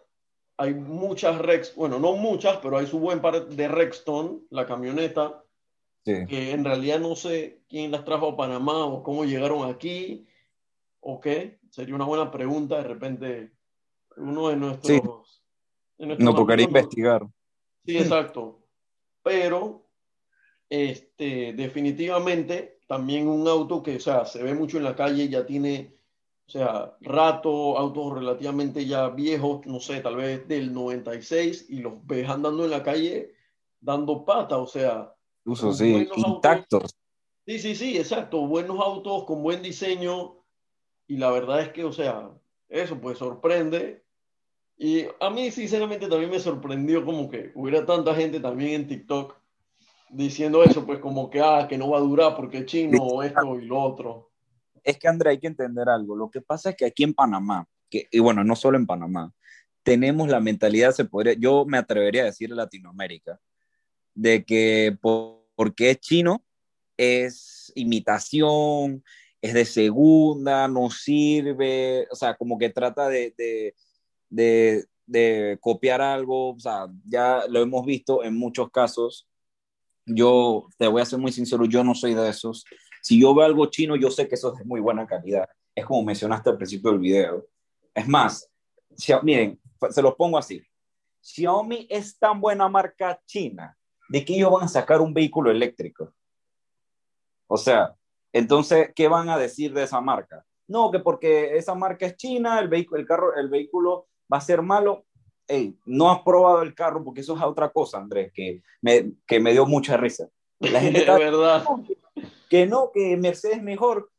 hay 0.58 0.74
muchas 0.74 1.38
Rex, 1.38 1.74
bueno, 1.76 1.98
no 2.00 2.14
muchas, 2.14 2.58
pero 2.58 2.76
hay 2.76 2.86
su 2.86 2.98
buen 2.98 3.20
par 3.20 3.46
de 3.46 3.68
Rexton, 3.68 4.44
la 4.50 4.66
camioneta, 4.66 5.44
que 6.04 6.52
en 6.52 6.64
realidad 6.64 7.00
no 7.00 7.14
sé 7.14 7.60
quién 7.68 7.90
las 7.90 8.04
trajo 8.04 8.28
a 8.28 8.36
Panamá 8.36 8.86
o 8.86 9.02
cómo 9.02 9.24
llegaron 9.24 9.70
aquí 9.70 10.26
o 11.00 11.20
qué. 11.20 11.60
Sería 11.70 11.94
una 11.94 12.06
buena 12.06 12.30
pregunta, 12.30 12.78
de 12.78 12.84
repente 12.84 13.52
uno 14.16 14.48
de 14.48 14.56
nuestros 14.56 15.42
En 15.98 16.08
nuestros 16.08 16.18
No 16.18 16.34
tocaría 16.34 16.64
investigar. 16.64 17.26
Sí, 17.84 17.98
exacto. 17.98 18.58
Pero, 19.22 19.87
este, 20.70 21.52
definitivamente, 21.54 22.80
también 22.86 23.28
un 23.28 23.46
auto 23.48 23.82
que, 23.82 23.96
o 23.96 24.00
sea, 24.00 24.24
se 24.24 24.42
ve 24.42 24.54
mucho 24.54 24.78
en 24.78 24.84
la 24.84 24.96
calle, 24.96 25.28
ya 25.28 25.46
tiene, 25.46 25.94
o 26.46 26.50
sea, 26.50 26.96
rato, 27.00 27.76
autos 27.78 28.14
relativamente 28.14 28.86
ya 28.86 29.08
viejos, 29.08 29.66
no 29.66 29.80
sé, 29.80 30.00
tal 30.00 30.16
vez 30.16 30.46
del 30.48 30.72
96, 30.72 31.66
y 31.68 31.78
los 31.80 32.06
ves 32.06 32.28
andando 32.28 32.64
en 32.64 32.70
la 32.70 32.82
calle 32.82 33.34
dando 33.80 34.24
pata, 34.24 34.58
o 34.58 34.66
sea, 34.66 35.14
Incluso 35.44 35.68
Con 35.68 35.76
sí, 35.76 35.94
autos. 35.94 36.18
intactos. 36.18 36.96
sí, 37.46 37.58
sí, 37.58 37.74
sí, 37.74 37.96
exacto, 37.96 38.46
buenos 38.46 38.78
autos 38.80 39.24
con 39.24 39.42
buen 39.42 39.62
diseño, 39.62 40.44
y 41.06 41.16
la 41.16 41.30
verdad 41.30 41.62
es 41.62 41.70
que, 41.70 41.84
o 41.84 41.92
sea, 41.92 42.30
eso 42.68 43.00
pues 43.00 43.18
sorprende. 43.18 44.04
Y 44.76 45.04
a 45.20 45.30
mí, 45.30 45.50
sinceramente, 45.50 46.06
también 46.06 46.30
me 46.30 46.38
sorprendió 46.38 47.04
como 47.04 47.28
que 47.30 47.50
hubiera 47.54 47.84
tanta 47.86 48.14
gente 48.14 48.40
también 48.40 48.72
en 48.82 48.88
TikTok 48.88 49.34
diciendo 50.10 50.62
eso, 50.62 50.84
pues 50.86 50.98
como 50.98 51.30
que, 51.30 51.40
ah, 51.40 51.66
que 51.68 51.78
no 51.78 51.90
va 51.90 51.98
a 51.98 52.02
durar 52.02 52.36
porque 52.36 52.58
es 52.58 52.66
chino 52.66 53.22
esto 53.22 53.58
y 53.58 53.66
lo 53.66 53.80
otro. 53.80 54.30
Es 54.82 54.98
que, 54.98 55.08
André, 55.08 55.30
hay 55.30 55.38
que 55.38 55.46
entender 55.48 55.88
algo. 55.88 56.16
Lo 56.16 56.30
que 56.30 56.40
pasa 56.40 56.70
es 56.70 56.76
que 56.76 56.86
aquí 56.86 57.04
en 57.04 57.14
Panamá, 57.14 57.66
que, 57.90 58.06
y 58.10 58.18
bueno, 58.20 58.44
no 58.44 58.56
solo 58.56 58.78
en 58.78 58.86
Panamá, 58.86 59.32
tenemos 59.82 60.28
la 60.28 60.40
mentalidad, 60.40 60.92
se 60.92 61.04
podría, 61.04 61.34
yo 61.34 61.64
me 61.64 61.78
atrevería 61.78 62.22
a 62.22 62.26
decir 62.26 62.50
Latinoamérica, 62.50 63.40
de 64.14 64.44
que 64.44 64.96
por- 65.00 65.46
porque 65.54 65.90
es 65.90 66.00
chino, 66.00 66.44
es 66.96 67.72
imitación, 67.74 69.04
es 69.40 69.54
de 69.54 69.64
segunda, 69.64 70.66
no 70.68 70.90
sirve, 70.90 72.06
o 72.10 72.16
sea, 72.16 72.34
como 72.36 72.58
que 72.58 72.70
trata 72.70 73.08
de, 73.08 73.34
de, 73.36 73.74
de, 74.28 74.84
de 75.06 75.58
copiar 75.60 76.00
algo, 76.00 76.54
o 76.54 76.58
sea, 76.58 76.88
ya 77.06 77.44
lo 77.48 77.60
hemos 77.62 77.86
visto 77.86 78.24
en 78.24 78.36
muchos 78.36 78.70
casos. 78.70 79.27
Yo 80.08 80.66
te 80.76 80.86
voy 80.88 81.02
a 81.02 81.06
ser 81.06 81.18
muy 81.18 81.32
sincero, 81.32 81.64
yo 81.64 81.84
no 81.84 81.94
soy 81.94 82.14
de 82.14 82.28
esos. 82.28 82.64
Si 83.02 83.20
yo 83.20 83.34
veo 83.34 83.44
algo 83.46 83.66
chino, 83.66 83.94
yo 83.96 84.10
sé 84.10 84.28
que 84.28 84.34
eso 84.34 84.52
es 84.52 84.58
de 84.58 84.64
muy 84.64 84.80
buena 84.80 85.06
calidad. 85.06 85.48
Es 85.74 85.84
como 85.84 86.02
mencionaste 86.02 86.50
al 86.50 86.56
principio 86.56 86.90
del 86.90 87.00
video. 87.00 87.46
Es 87.94 88.06
más, 88.08 88.50
Xia- 88.96 89.22
miren, 89.22 89.60
se 89.90 90.02
los 90.02 90.14
pongo 90.14 90.38
así. 90.38 90.62
Xiaomi 91.20 91.86
es 91.90 92.18
tan 92.18 92.40
buena 92.40 92.68
marca 92.68 93.20
china 93.26 93.76
de 94.08 94.24
que 94.24 94.34
ellos 94.34 94.50
van 94.50 94.64
a 94.64 94.68
sacar 94.68 95.00
un 95.00 95.12
vehículo 95.12 95.50
eléctrico. 95.50 96.14
O 97.46 97.56
sea, 97.56 97.94
entonces, 98.32 98.90
¿qué 98.94 99.08
van 99.08 99.28
a 99.28 99.38
decir 99.38 99.72
de 99.72 99.82
esa 99.84 100.00
marca? 100.00 100.44
No, 100.66 100.90
que 100.90 100.98
porque 101.00 101.56
esa 101.56 101.74
marca 101.74 102.06
es 102.06 102.16
china, 102.16 102.58
el 102.60 102.68
vehículo, 102.68 103.00
el 103.00 103.06
carro, 103.06 103.34
el 103.36 103.48
vehículo 103.48 104.08
va 104.32 104.38
a 104.38 104.42
ser 104.42 104.62
malo. 104.62 105.06
Ey, 105.48 105.76
no 105.86 106.10
has 106.10 106.20
probado 106.22 106.62
el 106.62 106.74
carro 106.74 107.02
porque 107.02 107.22
eso 107.22 107.34
es 107.34 107.42
otra 107.42 107.70
cosa, 107.70 107.98
Andrés, 107.98 108.30
que 108.34 108.62
me, 108.82 109.12
que 109.26 109.40
me 109.40 109.52
dio 109.52 109.64
mucha 109.66 109.96
risa. 109.96 110.28
La 110.60 110.80
gente 110.80 110.98
Es 110.98 111.02
está 111.08 111.18
verdad. 111.18 111.64
que 112.50 112.66
no, 112.66 112.90
que 112.92 113.16
Mercedes 113.16 113.56
es 113.56 113.62
mejor. 113.62 114.10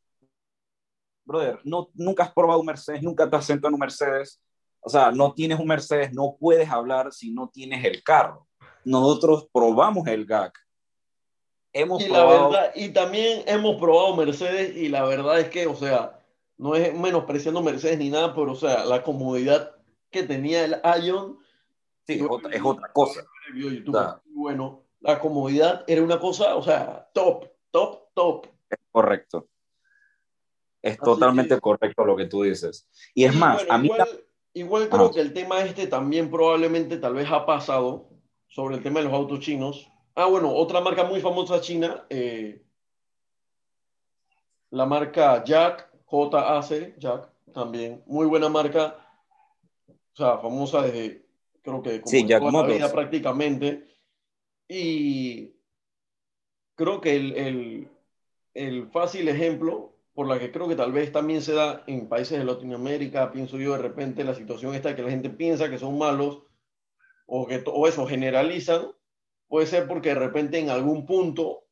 Brother, 1.26 1.60
no, 1.64 1.90
nunca 1.94 2.24
has 2.24 2.34
probado 2.34 2.60
un 2.60 2.66
Mercedes, 2.66 3.04
nunca 3.04 3.30
te 3.30 3.36
has 3.36 3.46
sentado 3.46 3.68
en 3.70 3.76
un 3.76 3.80
Mercedes. 3.80 4.42
O 4.82 4.90
sea, 4.90 5.12
no 5.12 5.34
tienes 5.34 5.60
un 5.60 5.68
Mercedes, 5.68 6.12
no 6.14 6.36
puedes 6.40 6.68
hablar 6.70 7.12
si 7.14 7.32
no 7.32 7.50
tienes 7.54 7.86
el 7.86 8.02
carro. 8.04 8.48
Nosotros 8.84 9.48
probamos 9.54 10.08
el 10.08 10.26
GAC. 10.26 10.58
Hemos 11.74 12.02
Y 12.02 12.08
la 12.08 12.20
probado. 12.26 12.50
verdad, 12.50 12.72
y 12.74 12.90
también 12.90 13.44
hemos 13.46 13.76
probado 13.76 14.16
Mercedes 14.16 14.76
y 14.76 14.90
la 14.90 15.04
verdad 15.04 15.40
es 15.40 15.50
que, 15.50 15.68
o 15.68 15.76
sea, 15.76 16.20
no 16.58 16.76
es 16.76 16.96
menospreciando 16.96 17.62
Mercedes 17.62 18.00
ni 18.00 18.10
nada, 18.10 18.34
pero 18.34 18.54
o 18.54 18.56
sea, 18.56 18.86
la 18.86 19.04
comodidad 19.04 19.76
que 20.10 20.24
tenía 20.24 20.66
el 20.66 20.82
Ion, 21.04 21.40
sí, 22.08 22.14
es 22.14 22.26
otra, 22.30 22.52
es 22.56 22.62
otra 22.64 22.92
cosa. 22.94 23.22
YouTube, 23.56 24.22
bueno, 24.26 24.84
la 25.00 25.20
comodidad 25.20 25.84
era 25.88 26.02
una 26.02 26.20
cosa, 26.20 26.56
o 26.56 26.62
sea, 26.64 27.10
top, 27.14 27.46
top, 27.72 28.10
top. 28.14 28.48
Correcto. 28.92 29.48
Es 30.82 30.94
Así 30.94 31.02
totalmente 31.04 31.56
que- 31.56 31.62
correcto 31.62 32.06
lo 32.06 32.16
que 32.16 32.26
tú 32.26 32.44
dices. 32.44 32.88
Y 33.14 33.26
es 33.26 33.36
Y 33.36 33.38
más, 33.38 33.58
bueno, 33.58 33.74
a 33.74 33.78
mí 33.78 33.86
igual, 33.88 34.24
igual 34.54 34.90
creo 34.90 35.12
que 35.12 35.20
el 35.22 35.34
tema 35.34 35.62
este 35.62 35.88
también 35.88 36.30
probablemente 36.32 36.98
tal 36.98 37.14
vez 37.16 37.30
ha 37.32 37.46
pasado 37.46 38.10
sobre 38.48 38.78
el 38.78 38.84
tema 38.84 39.00
de 39.00 39.06
los 39.06 39.14
autos 39.14 39.40
chinos. 39.40 39.90
Ah, 40.16 40.26
bueno, 40.26 40.54
otra 40.54 40.82
marca 40.82 41.04
muy 41.04 41.22
famosa 41.22 41.60
china, 41.62 42.06
eh, 42.10 42.64
la 44.72 44.86
marca 44.86 45.44
Jack, 45.44 45.90
JAC, 46.08 46.98
Jack, 46.98 47.30
también, 47.54 48.04
muy 48.06 48.26
buena 48.28 48.50
marca, 48.50 48.98
o 50.14 50.16
sea, 50.16 50.38
famosa 50.40 50.82
desde, 50.84 51.26
creo 51.62 51.82
que 51.82 52.02
como 52.02 52.12
Sí, 52.12 52.26
Jack 52.28 52.40
toda 52.40 52.52
la 52.52 52.58
Motors. 52.60 52.76
vida 52.78 52.92
prácticamente. 52.92 53.88
Y 54.68 55.54
creo 56.76 57.02
que 57.02 57.16
el, 57.16 57.36
el, 57.36 57.90
el 58.54 58.88
fácil 58.92 59.28
ejemplo, 59.28 59.96
por 60.14 60.28
la 60.28 60.38
que 60.40 60.52
creo 60.52 60.68
que 60.68 60.76
tal 60.76 60.92
vez 60.92 61.12
también 61.12 61.42
se 61.42 61.54
da 61.54 61.84
en 61.88 62.08
países 62.10 62.38
de 62.38 62.46
Latinoamérica, 62.46 63.32
pienso 63.32 63.58
yo 63.58 63.74
de 63.74 63.80
repente 63.82 64.24
la 64.24 64.36
situación 64.36 64.76
esta 64.76 64.96
que 64.96 65.02
la 65.04 65.10
gente 65.10 65.30
piensa 65.30 65.70
que 65.70 65.80
son 65.80 65.98
malos 65.98 66.44
o 67.26 67.48
que 67.48 67.64
o 67.66 67.88
eso 67.88 68.06
generalizan, 68.08 68.88
puede 69.48 69.66
ser 69.68 69.88
porque 69.88 70.10
de 70.10 70.16
repente 70.16 70.60
en 70.60 70.70
algún 70.70 71.06
punto 71.06 71.64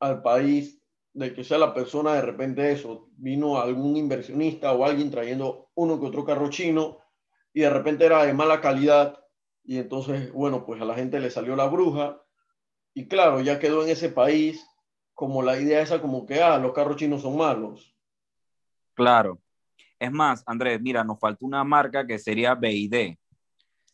al 0.00 0.22
país 0.22 0.80
de 1.14 1.34
que 1.34 1.42
sea 1.44 1.58
la 1.58 1.74
persona 1.74 2.14
de 2.14 2.22
repente 2.22 2.70
eso, 2.70 3.08
vino 3.16 3.58
algún 3.58 3.96
inversionista 3.96 4.72
o 4.72 4.84
alguien 4.84 5.10
trayendo 5.10 5.70
uno 5.74 5.98
que 5.98 6.06
otro 6.06 6.24
carro 6.24 6.50
chino 6.50 6.98
y 7.52 7.60
de 7.60 7.70
repente 7.70 8.04
era 8.06 8.24
de 8.24 8.32
mala 8.32 8.60
calidad 8.60 9.18
y 9.64 9.78
entonces, 9.78 10.32
bueno, 10.32 10.64
pues 10.64 10.80
a 10.80 10.84
la 10.84 10.94
gente 10.94 11.20
le 11.20 11.30
salió 11.30 11.54
la 11.54 11.66
bruja 11.66 12.22
y 12.94 13.06
claro, 13.06 13.40
ya 13.40 13.58
quedó 13.58 13.84
en 13.84 13.90
ese 13.90 14.08
país 14.08 14.66
como 15.14 15.42
la 15.42 15.58
idea 15.60 15.82
esa 15.82 16.00
como 16.00 16.26
que, 16.26 16.40
ah, 16.42 16.58
los 16.58 16.72
carros 16.72 16.96
chinos 16.96 17.22
son 17.22 17.36
malos. 17.36 17.94
Claro. 18.94 19.38
Es 19.98 20.12
más, 20.12 20.42
Andrés, 20.46 20.80
mira, 20.80 21.02
nos 21.04 21.18
falta 21.18 21.44
una 21.44 21.64
marca 21.64 22.06
que 22.06 22.18
sería 22.18 22.54
BID. 22.54 23.16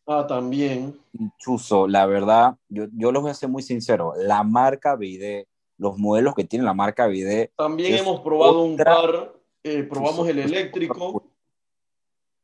Ah, 0.07 0.27
también. 0.27 0.99
Chuzo, 1.39 1.89
la 1.89 2.07
verdad, 2.07 2.57
yo, 2.69 2.85
yo 2.93 3.11
los 3.11 3.23
voy 3.23 3.31
a 3.31 3.35
ser 3.35 3.49
muy 3.49 3.63
sincero, 3.63 4.13
la 4.17 4.43
marca 4.43 4.97
BID, 4.97 5.45
los 5.79 5.99
modelos 5.99 6.35
que 6.35 6.45
tiene 6.45 6.65
la 6.65 6.75
marca 6.75 7.07
BID, 7.07 7.49
También 7.57 7.95
hemos 7.97 8.21
probado 8.21 8.63
un 8.63 8.77
par, 8.77 9.33
eh, 9.63 9.83
probamos 9.83 10.29
el 10.29 10.39
eléctrico. 10.41 11.25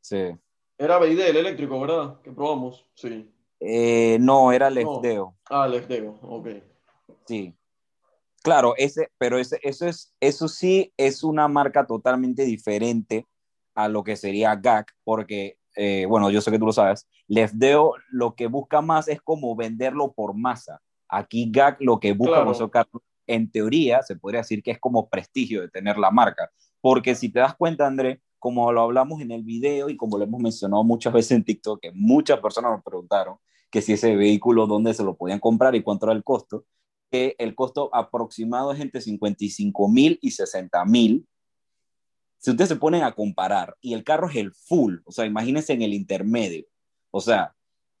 sí. 0.01 0.31
Era 0.81 0.97
BID 0.97 1.19
el 1.19 1.37
eléctrico, 1.37 1.79
¿verdad? 1.79 2.19
Que 2.23 2.31
probamos. 2.31 2.87
Sí. 2.95 3.31
Eh, 3.59 4.17
no, 4.19 4.51
era 4.51 4.71
No. 4.71 4.75
Lefteo, 4.75 5.35
Ah, 5.47 5.67
el 5.71 5.87
Deo, 5.87 6.17
ok. 6.23 6.47
sí. 7.27 7.53
Claro, 8.41 8.73
ese, 8.75 9.09
pero 9.19 9.37
ese, 9.37 9.59
eso, 9.61 9.85
es, 9.85 10.15
eso 10.19 10.47
sí 10.47 10.91
es 10.97 11.23
una 11.23 11.47
marca 11.47 11.85
totalmente 11.85 12.43
diferente 12.45 13.27
a 13.75 13.87
lo 13.87 14.03
que 14.03 14.15
sería 14.15 14.55
GAC, 14.55 14.91
porque, 15.03 15.59
eh, 15.75 16.07
bueno, 16.09 16.31
yo 16.31 16.41
sé 16.41 16.49
que 16.49 16.57
tú 16.57 16.65
lo 16.65 16.73
sabes, 16.73 17.07
Lefteo 17.27 17.93
lo 18.09 18.33
que 18.33 18.47
busca 18.47 18.81
más 18.81 19.07
es 19.07 19.21
como 19.21 19.55
venderlo 19.55 20.11
por 20.13 20.33
masa. 20.35 20.81
Aquí 21.07 21.51
GAC 21.51 21.77
lo 21.81 21.99
que 21.99 22.13
busca 22.13 22.43
Claro. 22.43 22.91
en 23.27 23.51
teoría, 23.51 24.01
se 24.01 24.15
podría 24.15 24.39
decir 24.41 24.63
que 24.63 24.71
es 24.71 24.79
como 24.79 25.07
prestigio 25.07 25.61
de 25.61 25.69
tener 25.69 25.99
la 25.99 26.09
marca. 26.09 26.49
Porque 26.81 27.13
si 27.13 27.29
te 27.31 27.39
das 27.41 27.55
cuenta, 27.55 27.85
André, 27.85 28.19
como 28.41 28.71
lo 28.71 28.81
hablamos 28.81 29.21
en 29.21 29.29
el 29.29 29.43
video 29.43 29.87
y 29.87 29.95
como 29.95 30.17
lo 30.17 30.23
hemos 30.23 30.41
mencionado 30.41 30.83
muchas 30.83 31.13
veces 31.13 31.33
en 31.33 31.43
TikTok, 31.43 31.79
que 31.79 31.91
muchas 31.93 32.39
personas 32.39 32.71
nos 32.71 32.83
preguntaron 32.83 33.37
que 33.69 33.83
si 33.83 33.93
ese 33.93 34.15
vehículo, 34.15 34.65
dónde 34.65 34.95
se 34.95 35.03
lo 35.03 35.15
podían 35.15 35.39
comprar 35.39 35.75
y 35.75 35.83
cuánto 35.83 36.07
era 36.07 36.15
el 36.15 36.23
costo, 36.23 36.65
que 37.11 37.35
el 37.37 37.53
costo 37.53 37.91
aproximado 37.93 38.71
es 38.71 38.79
entre 38.79 38.99
55 38.99 39.87
mil 39.89 40.17
y 40.23 40.31
60 40.31 40.83
mil. 40.85 41.27
Si 42.39 42.49
ustedes 42.49 42.69
se 42.69 42.77
ponen 42.77 43.03
a 43.03 43.11
comparar 43.11 43.77
y 43.79 43.93
el 43.93 44.03
carro 44.03 44.27
es 44.27 44.35
el 44.35 44.51
full, 44.53 44.97
o 45.05 45.11
sea, 45.11 45.27
imagínense 45.27 45.73
en 45.73 45.83
el 45.83 45.93
intermedio. 45.93 46.65
O 47.11 47.21
sea, 47.21 47.53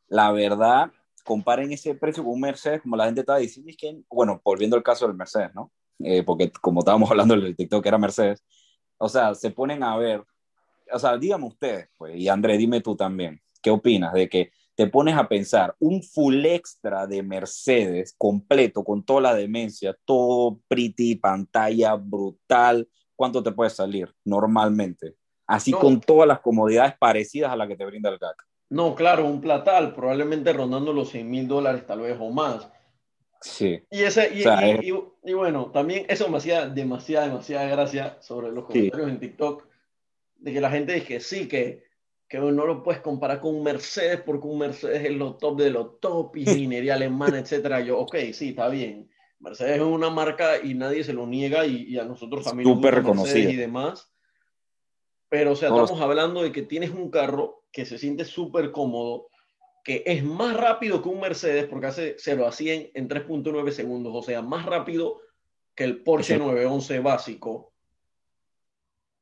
la 0.07 0.31
verdad, 0.31 0.91
comparen 1.23 1.71
ese 1.71 1.93
precio 1.93 2.23
con 2.23 2.33
un 2.33 2.41
Mercedes, 2.41 2.81
como 2.81 2.97
la 2.97 3.05
gente 3.05 3.21
estaba 3.21 3.37
diciendo, 3.37 3.69
es 3.69 3.77
que, 3.77 4.01
bueno, 4.09 4.41
volviendo 4.43 4.75
al 4.75 4.81
caso 4.81 5.05
del 5.05 5.15
Mercedes, 5.15 5.51
¿no? 5.53 5.71
Eh, 5.99 6.23
porque 6.23 6.51
como 6.61 6.79
estábamos 6.79 7.11
hablando 7.11 7.35
del 7.35 7.55
TikTok 7.55 7.85
era 7.85 7.99
Mercedes, 7.99 8.43
o 8.97 9.09
sea, 9.09 9.33
se 9.33 9.51
ponen 9.51 9.83
a 9.83 9.97
ver, 9.97 10.23
o 10.93 10.99
sea, 10.99 11.17
díganme 11.17 11.47
ustedes, 11.47 11.89
pues, 11.97 12.15
y 12.15 12.27
André, 12.27 12.57
dime 12.57 12.81
tú 12.81 12.95
también, 12.95 13.41
¿qué 13.61 13.69
opinas 13.69 14.13
de 14.13 14.27
que 14.29 14.51
te 14.75 14.87
pones 14.87 15.15
a 15.15 15.27
pensar 15.27 15.75
un 15.79 16.01
full 16.01 16.45
extra 16.45 17.05
de 17.05 17.21
Mercedes 17.23 18.15
completo 18.17 18.83
con 18.83 19.03
toda 19.03 19.21
la 19.21 19.35
demencia, 19.35 19.95
todo 20.05 20.59
pretty, 20.67 21.15
pantalla 21.15 21.95
brutal, 21.95 22.87
¿cuánto 23.15 23.43
te 23.43 23.51
puede 23.51 23.69
salir 23.69 24.13
normalmente? 24.25 25.15
Así 25.45 25.71
No. 25.71 25.79
con 25.79 25.99
todas 25.99 26.27
las 26.27 26.39
comodidades 26.39 26.93
parecidas 26.97 27.51
a 27.51 27.55
las 27.55 27.67
que 27.67 27.75
te 27.75 27.85
brinda 27.85 28.09
el 28.09 28.17
GAC. 28.17 28.35
No, 28.69 28.95
claro, 28.95 29.25
un 29.25 29.41
platal, 29.41 29.93
probablemente 29.93 30.53
rondando 30.53 30.93
los 30.93 31.09
100 31.09 31.29
mil 31.29 31.47
dólares 31.47 31.85
tal 31.85 31.99
vez 32.01 32.17
o 32.19 32.29
más. 32.31 32.69
Sí, 33.41 33.81
Y, 33.89 34.03
ese, 34.03 34.31
y, 34.35 34.41
O 34.41 34.43
sea, 34.43 34.67
y- 34.81 34.89
y- 34.91 35.29
y 35.31 35.33
bueno, 35.33 35.71
también 35.71 36.05
eso 36.07 36.29
me 36.29 36.37
hacía 36.37 36.67
demasiada, 36.69 37.25
demasiada 37.27 37.67
gracia 37.69 38.17
sobre 38.21 38.51
los 38.51 38.65
Sí. 38.67 38.89
comentarios 38.89 39.09
en 39.09 39.19
TikTok, 39.19 39.67
de 40.41 40.53
que 40.53 40.59
la 40.61 40.71
gente 40.71 40.93
dice 40.93 41.05
que 41.07 41.19
sí, 41.19 41.47
que, 41.47 41.83
que 42.27 42.39
no 42.39 42.65
lo 42.65 42.83
puedes 42.83 43.01
comparar 43.01 43.39
con 43.39 43.55
un 43.55 43.63
Mercedes 43.63 44.21
porque 44.25 44.47
un 44.47 44.57
Mercedes 44.59 45.05
es 45.05 45.11
lo 45.11 45.37
top 45.37 45.59
de 45.61 45.69
lo 45.69 45.91
top, 45.91 46.35
ingeniería 46.37 46.95
alemana, 46.95 47.39
etcétera. 47.39 47.79
Yo, 47.81 47.99
ok, 47.99 48.15
sí, 48.33 48.49
está 48.49 48.67
bien. 48.69 49.09
Mercedes 49.39 49.77
es 49.77 49.81
una 49.81 50.09
marca 50.09 50.57
y 50.63 50.73
nadie 50.75 51.03
se 51.03 51.13
lo 51.13 51.25
niega 51.25 51.65
y, 51.65 51.83
y 51.83 51.97
a 51.97 52.05
nosotros 52.05 52.43
también 52.43 52.67
nos 52.69 52.77
Súper 52.77 52.95
gusta 53.01 53.07
Mercedes 53.09 53.33
reconocida. 53.33 53.51
y 53.51 53.55
demás. 53.55 54.13
Pero, 55.29 55.51
o 55.53 55.55
sea, 55.55 55.69
Todos- 55.69 55.83
estamos 55.83 56.03
hablando 56.03 56.43
de 56.43 56.51
que 56.51 56.61
tienes 56.63 56.89
un 56.91 57.09
carro 57.09 57.63
que 57.71 57.85
se 57.85 57.97
siente 57.97 58.25
súper 58.25 58.71
cómodo, 58.71 59.27
que 59.83 60.03
es 60.05 60.23
más 60.23 60.55
rápido 60.57 61.01
que 61.01 61.09
un 61.09 61.21
Mercedes 61.21 61.65
porque 61.65 61.87
hace 61.87 62.15
0 62.19 62.45
a 62.45 62.51
100 62.51 62.91
en 62.93 63.07
3.9 63.07 63.71
segundos, 63.71 64.11
o 64.15 64.21
sea, 64.21 64.41
más 64.41 64.65
rápido 64.65 65.21
que 65.73 65.85
el 65.85 66.03
Porsche 66.03 66.33
Exacto. 66.33 66.51
911 66.53 66.99
básico 66.99 67.70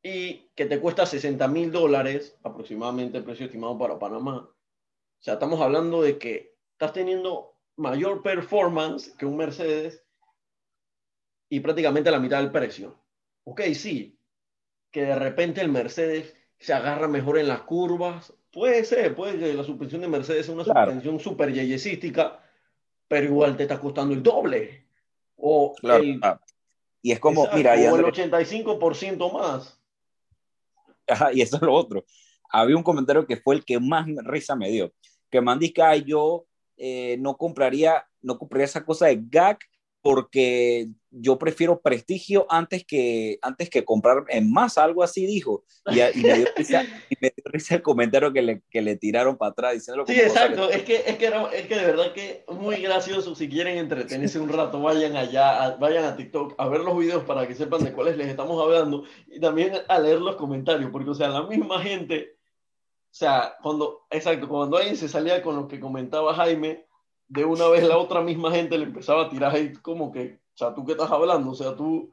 y 0.10 0.50
que 0.56 0.66
te 0.66 0.80
cuesta 0.80 1.06
60 1.06 1.48
mil 1.48 1.72
dólares, 1.72 2.38
aproximadamente 2.44 3.18
el 3.18 3.24
precio 3.24 3.46
estimado 3.46 3.78
para 3.78 4.00
Panamá. 4.00 4.38
O 4.38 5.22
sea, 5.22 5.36
estamos 5.36 5.62
hablando 5.62 6.02
de 6.02 6.18
que 6.18 6.56
estás 6.72 6.94
teniendo 6.94 7.54
mayor 7.76 8.22
performance 8.24 9.12
que 9.18 9.26
un 9.26 9.38
Mercedes 9.38 10.04
y 11.50 11.60
prácticamente 11.60 12.12
la 12.12 12.20
mitad 12.20 12.40
del 12.42 12.52
precio. 12.52 12.98
Ok, 13.44 13.62
sí, 13.74 14.18
que 14.92 15.04
de 15.04 15.16
repente 15.16 15.62
el 15.62 15.70
Mercedes 15.70 16.36
se 16.58 16.74
agarra 16.74 17.08
mejor 17.08 17.38
en 17.38 17.48
las 17.48 17.62
curvas. 17.62 18.34
Puede 18.52 18.84
ser, 18.86 19.16
puede 19.16 19.38
que 19.40 19.54
la 19.54 19.64
suspensión 19.64 20.02
de 20.02 20.08
Mercedes 20.08 20.46
sea 20.46 20.56
una 20.56 20.64
Claro. 20.64 20.92
suspensión 20.92 21.20
súper 21.20 21.54
yeyesística, 21.54 22.44
pero 23.08 23.26
igual 23.26 23.56
te 23.58 23.64
está 23.64 23.80
costando 23.80 24.14
el 24.14 24.24
doble. 24.24 24.86
O 25.38 25.74
Claro. 25.76 26.04
el, 26.04 26.20
ah, 26.22 26.40
Y 27.02 27.14
es 27.14 27.20
como, 27.20 27.42
exacto, 27.44 27.58
mira, 27.58 27.78
y 27.78 27.86
el 27.86 27.88
Andrés- 27.94 28.08
85% 28.10 29.30
más. 29.32 29.79
Y 31.34 31.42
eso 31.42 31.58
es 31.58 31.62
lo 31.62 31.74
otro. 31.74 32.06
Había 32.52 32.78
un 32.78 32.84
comentario 32.84 33.26
que 33.28 33.38
fue 33.38 33.56
el 33.56 33.66
que 33.66 33.80
más 33.80 34.08
risa 34.24 34.56
me 34.56 34.70
dio. 34.70 34.92
Que 35.30 35.42
man 35.42 35.60
dice 35.60 35.74
que 35.74 35.82
"Ay, 35.84 36.04
yo 36.06 36.46
eh, 36.78 37.18
no 37.20 37.38
compraría, 37.38 38.04
no 38.22 38.38
compraría 38.38 38.66
esa 38.66 38.86
cosa 38.86 39.08
de 39.08 39.20
GAC 39.22 39.60
porque 40.02 40.88
yo 41.12 41.40
prefiero 41.40 41.82
prestigio 41.82 42.46
antes 42.50 42.86
que, 42.86 43.40
antes 43.42 43.70
que 43.70 43.84
comprar 43.84 44.26
en 44.30 44.52
más, 44.52 44.78
algo 44.78 45.02
así 45.02 45.26
dijo. 45.26 45.64
Y, 45.88 46.00
y 46.02 46.24
me, 46.24 46.34
dio 46.36 46.48
risa, 46.56 46.84
y 47.10 47.16
me 47.20 47.34
dio 47.36 47.44
risa 47.46 47.76
el 47.76 47.82
comentario 47.82 48.32
que 48.32 48.42
le, 48.42 48.62
que 48.70 48.82
le 48.82 48.96
tiraron 48.96 49.36
para 49.38 49.52
atrás 49.52 49.74
diciéndolo 49.74 50.06
Sí, 50.06 50.20
exacto. 50.20 50.70
Es 50.70 50.84
que, 50.84 50.98
es, 51.06 51.18
que 51.18 51.26
era- 51.26 51.50
es 51.52 51.68
que 51.68 51.76
de 51.76 51.86
verdad 51.86 52.14
que 52.14 52.44
muy 52.50 52.78
gracioso. 52.78 53.34
Si 53.36 53.50
quieren 53.50 53.78
entretenerse 53.78 54.40
un 54.40 54.50
rato, 54.50 54.82
vayan 54.82 55.16
allá, 55.16 55.64
a- 55.64 55.76
vayan 55.78 56.06
a 56.06 56.16
TikTok 56.16 56.54
a 56.58 56.68
ver 56.68 56.82
los 56.82 56.98
videos 56.98 57.24
para 57.24 57.48
que 57.48 57.56
sepan 57.56 57.84
de 57.84 57.94
cuáles 57.94 58.16
les 58.18 58.28
estamos 58.28 58.62
hablando 58.62 59.04
y 59.28 59.40
también 59.40 59.74
a 59.88 60.00
leer 60.00 60.22
los 60.22 60.36
comentarios, 60.36 60.92
porque, 60.92 61.10
o 61.10 61.16
sea, 61.16 61.30
la 61.30 61.44
misma 61.44 61.82
gente, 61.82 62.36
o 63.06 63.14
sea, 63.16 63.56
cuando, 63.64 64.06
exacto, 64.12 64.48
cuando 64.48 64.78
alguien 64.78 64.96
se 64.96 65.10
salía 65.10 65.42
con 65.42 65.56
lo 65.56 65.68
que 65.68 65.80
comentaba 65.80 66.36
Jaime, 66.36 66.86
de 67.28 67.46
una 67.46 67.68
vez 67.68 67.84
la 67.84 67.98
otra 67.98 68.22
misma 68.22 68.52
gente 68.52 68.78
le 68.78 68.86
empezaba 68.86 69.24
a 69.26 69.30
tirar 69.30 69.56
ahí 69.56 69.74
como 69.74 70.12
que, 70.12 70.39
sea, 70.60 70.74
¿tú 70.74 70.86
qué 70.86 70.92
estás 70.94 71.10
hablando? 71.12 71.52
O 71.52 71.56
sea, 71.56 71.76
tú 71.76 72.12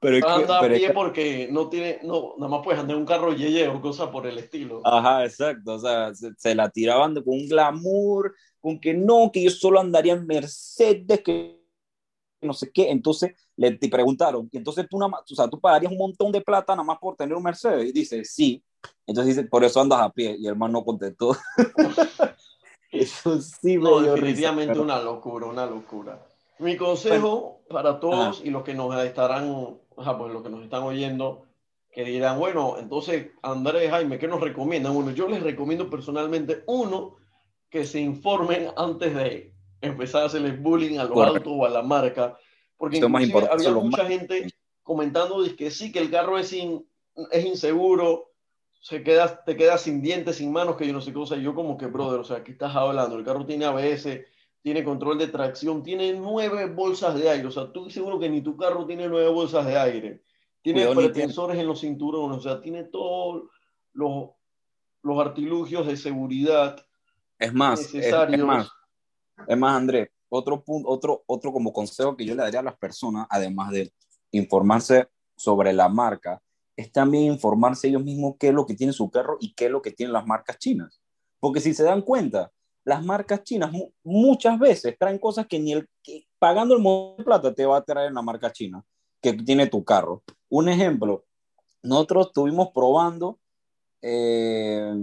Pero 0.00 0.24
que- 0.24 0.32
andas 0.32 0.50
a 0.50 0.60
pero 0.60 0.74
pie 0.76 0.86
que- 0.88 0.92
porque 0.94 1.48
no 1.50 1.68
tiene, 1.68 1.98
no, 2.04 2.34
nada 2.38 2.48
más 2.50 2.60
puedes 2.64 2.80
andar 2.80 2.94
en 2.96 3.00
un 3.02 3.06
carro 3.06 3.32
yeye 3.32 3.66
o 3.68 3.80
cosas 3.80 4.08
por 4.10 4.26
el 4.26 4.38
estilo. 4.38 4.80
Ajá, 4.84 5.24
exacto. 5.24 5.74
O 5.74 5.78
sea, 5.78 6.14
se, 6.14 6.32
se 6.36 6.54
la 6.54 6.68
tiraban 6.70 7.14
con 7.14 7.24
un 7.34 7.48
glamour, 7.48 8.34
con 8.60 8.78
que 8.80 8.94
no, 8.94 9.30
que 9.32 9.42
yo 9.42 9.50
solo 9.50 9.80
andaría 9.80 10.12
en 10.14 10.26
Mercedes, 10.26 11.20
que 11.22 11.58
no 12.40 12.52
sé 12.52 12.70
qué. 12.72 12.90
Entonces 12.90 13.34
le 13.56 13.72
te 13.76 13.88
preguntaron, 13.88 14.48
y 14.52 14.56
entonces 14.56 14.86
tú 14.88 14.98
nada 14.98 15.08
más, 15.10 15.22
o 15.30 15.34
sea, 15.34 15.48
tú 15.48 15.58
pagarías 15.60 15.90
un 15.90 15.98
montón 15.98 16.30
de 16.30 16.40
plata 16.40 16.74
nada 16.74 16.84
más 16.84 16.98
por 16.98 17.16
tener 17.16 17.36
un 17.36 17.42
Mercedes. 17.42 17.86
Y 17.88 17.92
dice, 17.92 18.24
sí. 18.24 18.62
Entonces 19.04 19.34
dice, 19.34 19.48
por 19.48 19.64
eso 19.64 19.80
andas 19.80 20.00
a 20.00 20.10
pie. 20.10 20.36
Y 20.38 20.46
el 20.46 20.54
man 20.54 20.70
no 20.70 20.84
contestó. 20.84 21.36
eso 22.92 23.40
sí 23.40 23.76
me 23.78 23.84
No, 23.90 24.00
definitivamente 24.00 24.72
risa. 24.74 24.82
una 24.82 25.00
locura, 25.02 25.46
una 25.46 25.66
locura. 25.66 26.24
Mi 26.58 26.76
consejo 26.76 27.62
para 27.68 28.00
todos 28.00 28.40
y 28.44 28.50
los 28.50 28.62
que 28.64 28.74
nos 28.74 28.94
estarán, 29.04 29.78
ajá, 29.96 30.18
pues 30.18 30.32
los 30.32 30.42
que 30.42 30.48
nos 30.50 30.62
están 30.64 30.82
oyendo, 30.82 31.44
que 31.90 32.04
dirán, 32.04 32.38
bueno, 32.38 32.76
entonces 32.78 33.28
Andrés, 33.42 33.90
Jaime, 33.90 34.18
¿qué 34.18 34.28
nos 34.28 34.40
recomiendan? 34.40 34.94
Bueno, 34.94 35.10
yo 35.12 35.28
les 35.28 35.42
recomiendo 35.42 35.88
personalmente, 35.88 36.64
uno, 36.66 37.16
que 37.70 37.84
se 37.84 38.00
informen 38.00 38.68
antes 38.76 39.14
de 39.14 39.54
empezar 39.80 40.22
a 40.22 40.26
hacerles 40.26 40.60
bullying 40.60 40.98
a 40.98 41.08
Correcto. 41.08 41.50
autos 41.50 41.52
o 41.56 41.66
a 41.66 41.70
la 41.70 41.82
marca, 41.82 42.36
porque 42.76 43.06
más 43.08 43.22
había 43.50 43.70
lo 43.70 43.80
mucha 43.82 44.02
más- 44.02 44.10
gente 44.12 44.48
comentando 44.82 45.44
que 45.56 45.70
sí, 45.70 45.92
que 45.92 45.98
el 45.98 46.10
carro 46.10 46.38
es, 46.38 46.52
in- 46.52 46.86
es 47.30 47.44
inseguro, 47.44 48.32
se 48.80 49.02
queda, 49.02 49.44
te 49.44 49.56
quedas 49.56 49.82
sin 49.82 50.00
dientes, 50.00 50.36
sin 50.36 50.50
manos, 50.52 50.76
que 50.76 50.86
yo 50.86 50.92
no 50.92 51.00
sé 51.00 51.10
qué 51.10 51.14
cosa. 51.18 51.36
Y 51.36 51.42
yo 51.42 51.54
como 51.54 51.76
que, 51.76 51.86
brother, 51.86 52.20
o 52.20 52.24
sea, 52.24 52.42
¿qué 52.42 52.52
estás 52.52 52.74
hablando? 52.74 53.16
El 53.16 53.24
carro 53.24 53.44
tiene 53.44 53.64
ABS, 53.66 54.24
tiene 54.62 54.84
control 54.84 55.18
de 55.18 55.28
tracción, 55.28 55.82
tiene 55.82 56.12
nueve 56.12 56.66
bolsas 56.66 57.14
de 57.14 57.30
aire. 57.30 57.46
O 57.46 57.50
sea, 57.50 57.72
tú 57.72 57.88
seguro 57.90 58.18
que 58.18 58.28
ni 58.28 58.42
tu 58.42 58.56
carro 58.56 58.86
tiene 58.86 59.08
nueve 59.08 59.28
bolsas 59.28 59.66
de 59.66 59.78
aire. 59.78 60.22
Tiene 60.62 60.86
Cuidado, 60.86 60.96
pretensores 60.96 61.58
en 61.58 61.66
los 61.66 61.80
cinturones, 61.80 62.38
o 62.38 62.40
sea, 62.40 62.60
tiene 62.60 62.84
todos 62.84 63.44
los, 63.92 64.30
los 65.02 65.20
artilugios 65.20 65.86
de 65.86 65.96
seguridad 65.96 66.76
Es 67.38 67.54
más, 67.54 67.80
es, 67.80 67.86
es 67.86 67.94
necesarios. 67.94 68.46
más, 68.46 68.68
es 69.46 69.56
más, 69.56 69.76
Andrés, 69.76 70.08
otro 70.28 70.62
punto, 70.62 70.88
otro, 70.88 71.22
otro 71.26 71.52
como 71.52 71.72
consejo 71.72 72.16
que 72.16 72.24
yo 72.24 72.34
le 72.34 72.42
daría 72.42 72.60
a 72.60 72.64
las 72.64 72.76
personas, 72.76 73.26
además 73.30 73.70
de 73.70 73.92
informarse 74.32 75.08
sobre 75.36 75.72
la 75.72 75.88
marca, 75.88 76.42
es 76.76 76.92
también 76.92 77.32
informarse 77.32 77.88
ellos 77.88 78.04
mismos 78.04 78.34
qué 78.38 78.48
es 78.48 78.54
lo 78.54 78.66
que 78.66 78.74
tiene 78.74 78.92
su 78.92 79.10
carro 79.10 79.36
y 79.40 79.54
qué 79.54 79.66
es 79.66 79.70
lo 79.70 79.80
que 79.80 79.92
tienen 79.92 80.12
las 80.12 80.26
marcas 80.26 80.58
chinas. 80.58 81.00
Porque 81.40 81.60
si 81.60 81.72
se 81.72 81.84
dan 81.84 82.02
cuenta, 82.02 82.52
las 82.88 83.04
marcas 83.04 83.42
chinas 83.44 83.70
mu- 83.70 83.90
muchas 84.02 84.58
veces 84.58 84.96
traen 84.98 85.18
cosas 85.18 85.46
que 85.46 85.58
ni 85.58 85.72
el 85.72 85.86
que 86.02 86.26
pagando 86.38 86.74
el 86.74 86.80
montón 86.80 87.18
de 87.18 87.24
plata 87.24 87.52
te 87.54 87.66
va 87.66 87.76
a 87.76 87.84
traer 87.84 88.08
en 88.08 88.14
la 88.14 88.22
marca 88.22 88.50
china 88.50 88.82
que 89.20 89.32
tiene 89.34 89.66
tu 89.66 89.84
carro. 89.84 90.22
Un 90.48 90.68
ejemplo, 90.68 91.24
nosotros 91.82 92.28
estuvimos 92.28 92.68
probando 92.74 93.38
eh, 94.00 94.94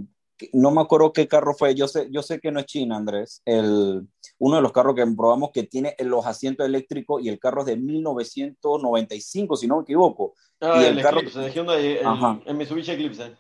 no 0.54 0.72
me 0.72 0.82
acuerdo 0.82 1.14
qué 1.14 1.28
carro 1.28 1.54
fue, 1.54 1.76
yo 1.76 1.88
sé, 1.88 2.08
yo 2.12 2.22
sé 2.22 2.40
que 2.40 2.52
no 2.52 2.60
es 2.60 2.66
China, 2.66 2.98
Andrés, 2.98 3.42
el, 3.46 4.06
uno 4.40 4.56
de 4.58 4.62
los 4.62 4.72
carros 4.74 4.96
que 4.96 5.06
probamos 5.16 5.52
que 5.54 5.64
tiene 5.64 5.96
los 6.00 6.26
asientos 6.26 6.66
eléctricos 6.66 7.22
y 7.24 7.30
el 7.30 7.40
carro 7.40 7.62
es 7.62 7.68
de 7.68 7.78
1995, 7.78 9.56
si 9.56 9.68
no 9.68 9.78
me 9.78 9.84
equivoco. 9.84 10.34
Ah, 10.60 10.80
Y 10.82 10.86
el, 10.86 10.98
el 10.98 11.04
carro- 11.04 11.20
Eclipse, 11.20 11.40
de 11.40 11.52
Hyundai, 11.52 11.98
el, 12.00 12.06
Ajá. 12.06 12.42
el 12.46 12.56
Mitsubishi 12.56 12.92
Eclipse. 12.92 13.34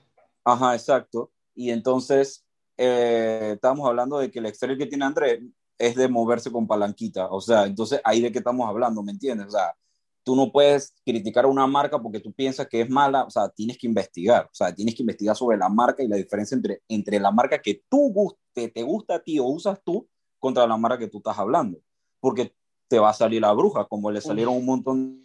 Ajá, 0.45 0.73
exacto. 0.75 1.31
Y 1.53 1.71
entonces 1.71 2.44
eh, 2.77 3.51
estábamos 3.55 3.87
hablando 3.87 4.19
de 4.19 4.31
que 4.31 4.39
el 4.39 4.45
exterior 4.45 4.77
que 4.77 4.85
tiene 4.85 5.05
Andrés 5.05 5.41
es 5.77 5.95
de 5.95 6.07
moverse 6.07 6.51
con 6.51 6.67
palanquita, 6.67 7.27
o 7.29 7.41
sea, 7.41 7.65
entonces 7.65 7.99
ahí 8.03 8.21
de 8.21 8.31
qué 8.31 8.39
estamos 8.39 8.67
hablando, 8.67 9.03
¿me 9.03 9.11
entiendes? 9.11 9.47
O 9.47 9.51
sea, 9.51 9.75
tú 10.23 10.35
no 10.35 10.51
puedes 10.51 10.93
criticar 11.05 11.45
a 11.45 11.49
una 11.49 11.67
marca 11.67 12.01
porque 12.01 12.19
tú 12.19 12.33
piensas 12.33 12.67
que 12.67 12.81
es 12.81 12.89
mala, 12.89 13.25
o 13.25 13.29
sea, 13.29 13.49
tienes 13.49 13.77
que 13.77 13.87
investigar, 13.87 14.45
o 14.45 14.55
sea, 14.55 14.73
tienes 14.73 14.95
que 14.95 15.03
investigar 15.03 15.35
sobre 15.35 15.57
la 15.57 15.69
marca 15.69 16.01
y 16.03 16.07
la 16.07 16.15
diferencia 16.15 16.55
entre, 16.55 16.81
entre 16.87 17.19
la 17.19 17.31
marca 17.31 17.61
que 17.61 17.83
tú 17.89 18.11
guste, 18.11 18.69
te 18.69 18.83
gusta 18.83 19.15
a 19.15 19.19
ti 19.19 19.37
o 19.39 19.45
usas 19.45 19.79
tú 19.83 20.07
contra 20.39 20.65
la 20.65 20.77
marca 20.77 20.97
que 20.97 21.07
tú 21.07 21.17
estás 21.17 21.37
hablando, 21.37 21.79
porque 22.19 22.55
te 22.87 22.99
va 22.99 23.09
a 23.09 23.13
salir 23.13 23.41
la 23.41 23.53
bruja, 23.53 23.85
como 23.85 24.11
le 24.11 24.21
salieron 24.21 24.55
un 24.55 24.65
montón 24.65 25.23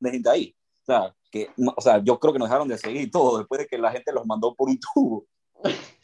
de 0.00 0.10
gente 0.10 0.30
ahí. 0.30 0.56
O 0.82 0.84
sea, 0.86 1.14
que, 1.30 1.50
o 1.76 1.80
sea, 1.80 2.02
yo 2.02 2.18
creo 2.18 2.32
que 2.32 2.38
nos 2.38 2.48
dejaron 2.48 2.68
de 2.68 2.78
seguir 2.78 3.02
y 3.02 3.10
todo 3.10 3.38
después 3.38 3.58
de 3.58 3.66
que 3.66 3.78
la 3.78 3.90
gente 3.90 4.12
los 4.12 4.26
mandó 4.26 4.54
por 4.54 4.68
un 4.68 4.78
tubo. 4.78 5.26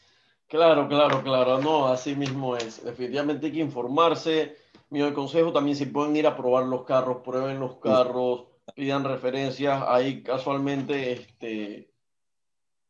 Claro, 0.51 0.89
claro, 0.89 1.23
claro, 1.23 1.61
no, 1.61 1.87
así 1.87 2.17
mismo 2.17 2.57
es. 2.57 2.85
Definitivamente 2.85 3.47
hay 3.47 3.53
que 3.53 3.61
informarse. 3.61 4.57
Mi 4.89 5.13
consejo 5.13 5.53
también, 5.53 5.77
si 5.77 5.87
pueden 5.87 6.17
ir 6.17 6.27
a 6.27 6.37
probar 6.37 6.65
los 6.65 6.83
carros, 6.83 7.19
prueben 7.25 7.61
los 7.61 7.77
carros, 7.77 8.47
pidan 8.75 9.05
referencias. 9.05 9.81
Ahí 9.87 10.25
casualmente, 10.25 11.13
este, 11.13 11.93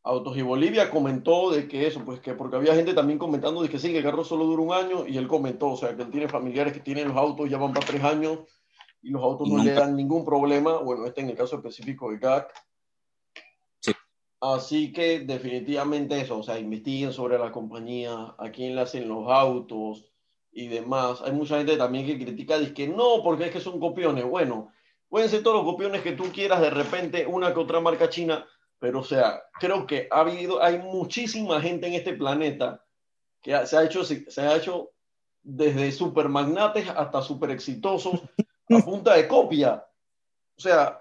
Autos 0.01 0.35
y 0.37 0.41
Bolivia 0.41 0.89
comentó 0.89 1.51
de 1.51 1.67
que 1.67 1.85
eso, 1.85 2.03
pues 2.03 2.19
que 2.19 2.33
porque 2.33 2.55
había 2.55 2.73
gente 2.73 2.95
también 2.95 3.19
comentando 3.19 3.61
de 3.61 3.69
que 3.69 3.77
sí, 3.77 3.91
que 3.91 3.99
el 3.99 4.03
carro 4.03 4.23
solo 4.23 4.45
dura 4.45 4.63
un 4.63 4.73
año 4.73 5.05
y 5.07 5.17
él 5.17 5.27
comentó, 5.27 5.67
o 5.67 5.77
sea, 5.77 5.95
que 5.95 6.01
él 6.01 6.09
tiene 6.09 6.27
familiares 6.27 6.73
que 6.73 6.79
tienen 6.79 7.09
los 7.09 7.17
autos, 7.17 7.47
ya 7.47 7.59
van 7.59 7.73
para 7.73 7.85
tres 7.85 8.03
años 8.03 8.39
y 9.03 9.11
los 9.11 9.21
autos 9.21 9.47
no 9.47 9.63
le 9.63 9.73
dan 9.73 9.95
ningún 9.95 10.25
problema. 10.25 10.77
Bueno, 10.77 11.05
este 11.05 11.21
en 11.21 11.29
el 11.29 11.37
caso 11.37 11.57
específico 11.57 12.09
de 12.09 12.17
GAC. 12.17 12.51
Sí. 14.41 14.47
Así 14.57 14.91
que 14.91 15.19
definitivamente 15.19 16.19
eso, 16.19 16.39
o 16.39 16.43
sea, 16.43 16.57
investiguen 16.59 17.13
sobre 17.13 17.37
la 17.37 17.51
compañía, 17.51 18.33
a 18.37 18.49
quién 18.51 18.75
le 18.75 18.81
hacen 18.81 19.07
los 19.07 19.29
autos 19.29 20.05
y 20.51 20.67
demás. 20.67 21.21
Hay 21.21 21.31
mucha 21.31 21.57
gente 21.57 21.77
también 21.77 22.05
que 22.07 22.17
critica, 22.17 22.57
dice 22.57 22.73
que 22.73 22.87
no, 22.87 23.21
porque 23.23 23.45
es 23.45 23.51
que 23.51 23.59
son 23.59 23.79
copiones. 23.79 24.25
Bueno, 24.25 24.71
pueden 25.09 25.29
ser 25.29 25.43
todos 25.43 25.57
los 25.63 25.71
copiones 25.71 26.01
que 26.01 26.13
tú 26.13 26.25
quieras, 26.33 26.59
de 26.61 26.71
repente 26.71 27.25
una 27.27 27.53
que 27.53 27.59
otra 27.59 27.79
marca 27.79 28.09
china, 28.09 28.45
pero 28.79 28.99
o 29.01 29.03
sea, 29.03 29.43
creo 29.59 29.85
que 29.85 30.07
ha 30.09 30.21
habido, 30.21 30.61
hay 30.61 30.79
muchísima 30.79 31.61
gente 31.61 31.87
en 31.87 31.93
este 31.93 32.13
planeta 32.13 32.83
que 33.41 33.65
se 33.67 33.77
ha 33.77 33.83
hecho, 33.83 34.03
se 34.03 34.41
ha 34.41 34.55
hecho 34.55 34.91
desde 35.43 35.91
super 35.91 36.29
magnates 36.29 36.89
hasta 36.89 37.21
super 37.21 37.51
exitosos 37.51 38.21
a 38.69 38.79
punta 38.83 39.15
de 39.15 39.27
copia. 39.27 39.85
O 40.57 40.61
sea, 40.61 40.99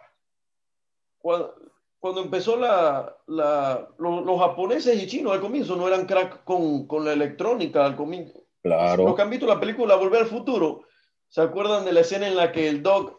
cuando- 1.19 1.70
cuando 2.01 2.23
empezó 2.23 2.57
la, 2.57 3.15
la 3.27 3.89
los, 3.99 4.25
los 4.25 4.41
japoneses 4.41 5.01
y 5.01 5.07
chinos 5.07 5.33
al 5.33 5.41
comienzo 5.41 5.77
no 5.77 5.87
eran 5.87 6.07
crack 6.07 6.45
con, 6.45 6.87
con 6.87 7.05
la 7.05 7.13
electrónica 7.13 7.85
al 7.85 7.95
comienzo. 7.95 8.43
Claro. 8.63 9.05
Los 9.05 9.15
que 9.15 9.23
han 9.23 9.31
visto 9.31 9.47
la 9.47 9.61
película 9.61 9.97
Volver 9.97 10.23
al 10.23 10.27
Futuro, 10.27 10.83
¿se 11.29 11.43
acuerdan 11.43 11.85
de 11.85 11.93
la 11.93 12.01
escena 12.01 12.27
en 12.27 12.37
la 12.37 12.53
que 12.53 12.69
el 12.69 12.83
Doc 12.83 13.19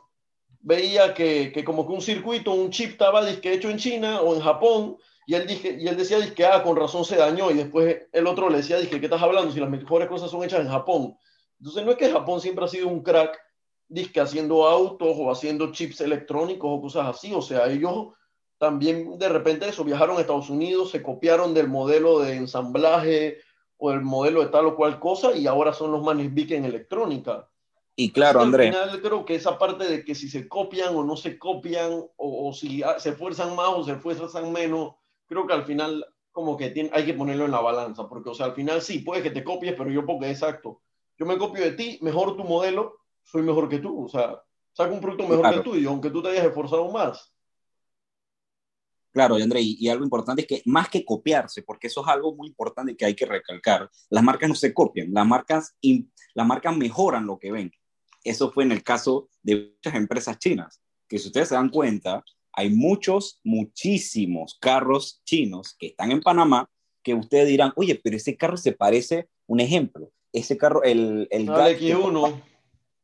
veía 0.60 1.14
que, 1.14 1.52
que 1.52 1.64
como 1.64 1.88
que 1.88 1.94
un 1.94 2.02
circuito, 2.02 2.52
un 2.52 2.72
chip 2.72 2.92
estaba 2.92 3.26
disque 3.26 3.54
hecho 3.54 3.70
en 3.70 3.78
China 3.78 4.22
o 4.22 4.36
en 4.36 4.42
Japón 4.42 4.98
y 5.28 5.36
él, 5.36 5.48
dije, 5.48 5.78
y 5.80 5.88
él 5.88 5.96
decía 5.96 6.18
que 6.34 6.46
ah, 6.46 6.64
con 6.64 6.76
razón 6.76 7.06
se 7.06 7.16
dañó 7.16 7.52
y 7.52 7.56
después 7.56 8.08
el 8.12 8.28
otro 8.28 8.50
le 8.50 8.58
decía 8.58 8.78
dije, 8.78 9.00
¿qué 9.00 9.06
estás 9.06 9.22
hablando 9.22 9.52
si 9.52 9.60
las 9.60 9.70
mejores 9.70 10.08
cosas 10.08 10.30
son 10.32 10.44
hechas 10.44 10.62
en 10.62 10.70
Japón? 10.70 11.16
Entonces 11.60 11.86
no 11.86 11.92
es 11.92 11.98
que 11.98 12.12
Japón 12.12 12.42
siempre 12.42 12.66
ha 12.66 12.68
sido 12.68 12.88
un 12.88 13.04
crack 13.04 13.40
disque 13.88 14.20
haciendo 14.20 14.68
autos 14.68 15.16
o 15.18 15.32
haciendo 15.32 15.72
chips 15.72 16.02
electrónicos 16.02 16.70
o 16.72 16.82
cosas 16.82 17.08
así, 17.08 17.34
o 17.34 17.42
sea, 17.42 17.68
ellos 17.68 18.10
también 18.62 19.18
de 19.18 19.28
repente 19.28 19.68
eso, 19.68 19.84
viajaron 19.84 20.18
a 20.18 20.22
Estados 20.22 20.52
Unidos, 20.52 20.92
se 20.92 21.02
copiaron 21.02 21.52
del 21.56 21.68
modelo 21.68 22.20
de 22.20 22.36
ensamblaje 22.36 23.40
o 23.78 23.90
del 23.90 24.02
modelo 24.02 24.42
de 24.42 24.50
tal 24.50 24.68
o 24.68 24.76
cual 24.76 25.00
cosa 25.00 25.36
y 25.36 25.48
ahora 25.48 25.74
son 25.74 25.92
los 25.92 26.04
manes 26.04 26.32
big 26.32 26.54
en 26.54 26.66
electrónica. 26.66 27.50
Y 27.96 28.12
claro, 28.12 28.40
Al 28.40 28.46
André, 28.46 28.66
final 28.66 29.02
creo 29.02 29.26
que 29.26 29.34
esa 29.34 29.58
parte 29.58 29.86
de 29.86 30.06
que 30.06 30.14
si 30.14 30.30
se 30.30 30.48
copian 30.48 30.96
o 30.96 31.04
no 31.04 31.18
se 31.18 31.40
copian 31.40 31.92
o, 31.92 32.50
o 32.50 32.54
si 32.54 32.84
se 33.00 33.10
esfuerzan 33.10 33.56
más 33.56 33.70
o 33.70 33.84
se 33.84 33.94
esfuerzan 33.94 34.52
menos, 34.52 34.94
creo 35.26 35.48
que 35.48 35.54
al 35.54 35.66
final 35.66 36.06
como 36.32 36.56
que 36.56 36.70
tiene, 36.70 36.92
hay 36.94 37.04
que 37.04 37.16
ponerlo 37.16 37.46
en 37.46 37.52
la 37.52 37.62
balanza, 37.62 38.08
porque 38.08 38.30
o 38.30 38.36
sea, 38.36 38.46
al 38.46 38.54
final 38.54 38.80
sí, 38.84 39.00
puede 39.00 39.24
que 39.24 39.32
te 39.32 39.44
copies, 39.44 39.74
pero 39.76 39.90
yo 39.90 40.06
porque 40.06 40.30
exacto, 40.30 40.82
yo 41.18 41.26
me 41.26 41.40
copio 41.40 41.64
de 41.64 41.72
ti, 41.72 41.98
mejor 42.04 42.38
tu 42.38 42.44
modelo, 42.44 43.00
soy 43.24 43.42
mejor 43.42 43.68
que 43.68 43.80
tú, 43.80 44.06
o 44.06 44.08
sea, 44.08 44.40
saco 44.72 44.94
un 44.94 45.02
producto 45.02 45.24
mejor 45.24 45.40
Claro. 45.40 45.64
que 45.64 45.70
el 45.70 45.76
tuyo, 45.76 45.90
aunque 45.90 46.12
tú 46.12 46.22
te 46.22 46.30
hayas 46.30 46.46
esforzado 46.46 46.92
más. 46.92 47.31
Claro, 49.14 49.36
André, 49.36 49.62
y, 49.62 49.76
y 49.80 49.90
algo 49.90 50.04
importante 50.06 50.44
es 50.44 50.48
que 50.48 50.62
más 50.66 50.90
que 50.90 51.04
copiarse, 51.04 51.64
porque 51.64 51.88
eso 51.88 52.02
es 52.02 52.08
algo 52.08 52.34
muy 52.34 52.48
importante 52.48 52.96
que 52.96 53.06
hay 53.06 53.14
que 53.16 53.26
recalcar, 53.26 53.90
las 54.10 54.24
marcas 54.24 54.48
no 54.50 54.56
se 54.56 54.74
copian, 54.74 55.12
las 55.14 55.28
marcas, 55.28 55.76
in- 55.82 56.12
las 56.34 56.48
marcas 56.48 56.76
mejoran 56.78 57.26
lo 57.26 57.38
que 57.38 57.52
ven. 57.52 57.72
Eso 58.24 58.52
fue 58.52 58.64
en 58.64 58.72
el 58.72 58.84
caso 58.84 59.30
de 59.44 59.74
muchas 59.76 59.96
empresas 59.96 60.38
chinas, 60.40 60.82
que 61.10 61.18
si 61.20 61.28
ustedes 61.28 61.50
se 61.50 61.56
dan 61.56 61.70
cuenta, 61.70 62.24
hay 62.54 62.70
muchos, 62.70 63.42
muchísimos 63.44 64.58
carros 64.62 65.22
chinos 65.26 65.76
que 65.78 65.88
están 65.88 66.12
en 66.12 66.22
Panamá 66.22 66.70
que 67.04 67.14
ustedes 67.16 67.48
dirán, 67.48 67.74
oye, 67.76 68.00
pero 68.02 68.16
ese 68.16 68.38
carro 68.38 68.58
se 68.58 68.74
parece, 68.74 69.28
un 69.48 69.60
ejemplo, 69.60 70.12
ese 70.32 70.56
carro, 70.56 70.84
el, 70.84 71.28
el 71.32 71.50
Al 71.50 71.56
Galp 71.58 71.80
que- 71.80 71.96
X1, 71.96 72.42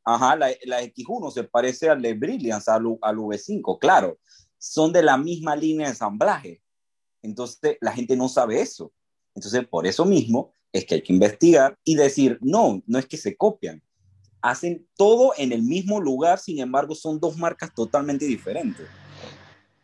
Ajá, 0.05 0.35
la, 0.37 0.49
la 0.65 0.81
X1 0.83 1.31
se 1.31 1.43
parece 1.43 1.89
al 1.89 2.01
de 2.01 2.13
Brilliance, 2.13 2.71
al, 2.71 2.85
al 3.01 3.17
V5, 3.17 3.77
claro. 3.79 4.19
Son 4.57 4.91
de 4.91 5.03
la 5.03 5.17
misma 5.17 5.55
línea 5.55 5.87
de 5.87 5.91
ensamblaje. 5.93 6.61
Entonces, 7.21 7.77
la 7.81 7.91
gente 7.91 8.15
no 8.15 8.29
sabe 8.29 8.61
eso. 8.61 8.91
Entonces, 9.35 9.67
por 9.67 9.85
eso 9.85 10.05
mismo 10.05 10.51
es 10.71 10.85
que 10.85 10.95
hay 10.95 11.03
que 11.03 11.13
investigar 11.13 11.77
y 11.83 11.95
decir, 11.95 12.39
no, 12.41 12.81
no 12.85 12.99
es 12.99 13.05
que 13.05 13.17
se 13.17 13.35
copian. 13.35 13.83
Hacen 14.41 14.87
todo 14.95 15.33
en 15.37 15.51
el 15.51 15.63
mismo 15.63 15.99
lugar, 15.99 16.39
sin 16.39 16.59
embargo, 16.59 16.95
son 16.95 17.19
dos 17.19 17.37
marcas 17.37 17.73
totalmente 17.73 18.25
diferentes. 18.25 18.87